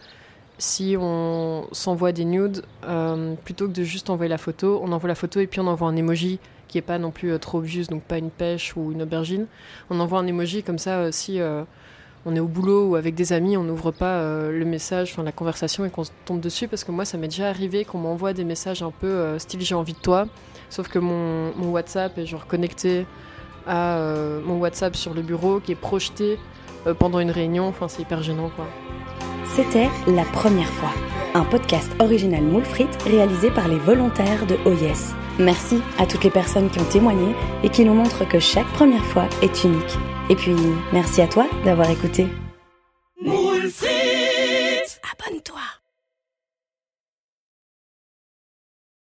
si 0.57 0.95
on 0.99 1.67
s'envoie 1.71 2.11
des 2.11 2.25
nudes, 2.25 2.63
euh, 2.87 3.35
plutôt 3.43 3.67
que 3.67 3.73
de 3.73 3.83
juste 3.83 4.09
envoyer 4.09 4.29
la 4.29 4.37
photo, 4.37 4.79
on 4.83 4.91
envoie 4.91 5.07
la 5.07 5.15
photo 5.15 5.39
et 5.39 5.47
puis 5.47 5.59
on 5.59 5.67
envoie 5.67 5.87
un 5.87 5.95
emoji 5.95 6.39
qui 6.67 6.77
est 6.77 6.81
pas 6.81 6.97
non 6.97 7.11
plus 7.11 7.31
euh, 7.31 7.37
trop 7.37 7.59
obvious, 7.59 7.85
donc 7.85 8.03
pas 8.03 8.17
une 8.17 8.31
pêche 8.31 8.75
ou 8.75 8.91
une 8.91 9.03
aubergine. 9.03 9.45
On 9.89 9.99
envoie 9.99 10.19
un 10.19 10.27
emoji 10.27 10.63
comme 10.63 10.79
ça 10.79 10.97
euh, 10.99 11.11
si 11.11 11.39
on 12.25 12.35
est 12.35 12.39
au 12.39 12.47
boulot 12.47 12.89
ou 12.89 12.95
avec 12.95 13.13
des 13.15 13.33
amis, 13.33 13.55
on 13.55 13.63
n'ouvre 13.63 13.91
pas 13.91 14.15
euh, 14.19 14.51
le 14.51 14.65
message, 14.65 15.11
enfin 15.11 15.23
la 15.23 15.31
conversation 15.31 15.85
et 15.85 15.89
qu'on 15.89 16.03
tombe 16.25 16.39
dessus 16.39 16.67
parce 16.67 16.83
que 16.83 16.91
moi 16.91 17.05
ça 17.05 17.17
m'est 17.17 17.27
déjà 17.27 17.49
arrivé 17.49 17.85
qu'on 17.85 17.99
m'envoie 17.99 18.33
des 18.33 18.43
messages 18.43 18.81
un 18.81 18.91
peu 18.91 19.07
euh, 19.07 19.39
style 19.39 19.61
j'ai 19.61 19.75
envie 19.75 19.93
de 19.93 19.99
toi, 19.99 20.27
sauf 20.69 20.87
que 20.87 20.99
mon, 20.99 21.53
WhatsApp 21.69 22.17
est 22.17 22.25
genre 22.25 22.47
connecté 22.47 23.05
à 23.67 23.97
euh, 23.97 24.41
mon 24.43 24.57
WhatsApp 24.59 24.95
sur 24.95 25.13
le 25.13 25.21
bureau 25.21 25.59
qui 25.59 25.71
est 25.71 25.75
projeté 25.75 26.37
pendant 26.99 27.19
une 27.19 27.31
réunion, 27.31 27.67
enfin 27.67 27.87
c'est 27.87 28.03
hyper 28.03 28.21
gênant 28.21 28.51
quoi. 28.55 28.67
C'était 29.55 29.89
La 30.07 30.23
Première 30.23 30.69
fois, 30.69 30.91
un 31.33 31.43
podcast 31.43 31.89
original 31.99 32.43
Moule 32.43 32.65
Frites 32.65 33.01
réalisé 33.03 33.49
par 33.49 33.67
les 33.67 33.77
volontaires 33.79 34.45
de 34.45 34.55
OYES. 34.65 35.24
Merci 35.39 35.81
à 35.97 36.05
toutes 36.05 36.23
les 36.23 36.29
personnes 36.29 36.69
qui 36.69 36.79
ont 36.79 36.85
témoigné 36.85 37.35
et 37.63 37.69
qui 37.69 37.83
nous 37.83 37.93
montrent 37.93 38.27
que 38.27 38.39
chaque 38.39 38.71
première 38.73 39.05
fois 39.05 39.25
est 39.41 39.63
unique. 39.63 39.97
Et 40.29 40.35
puis, 40.35 40.55
merci 40.93 41.21
à 41.21 41.27
toi 41.27 41.47
d'avoir 41.65 41.89
écouté. 41.89 42.27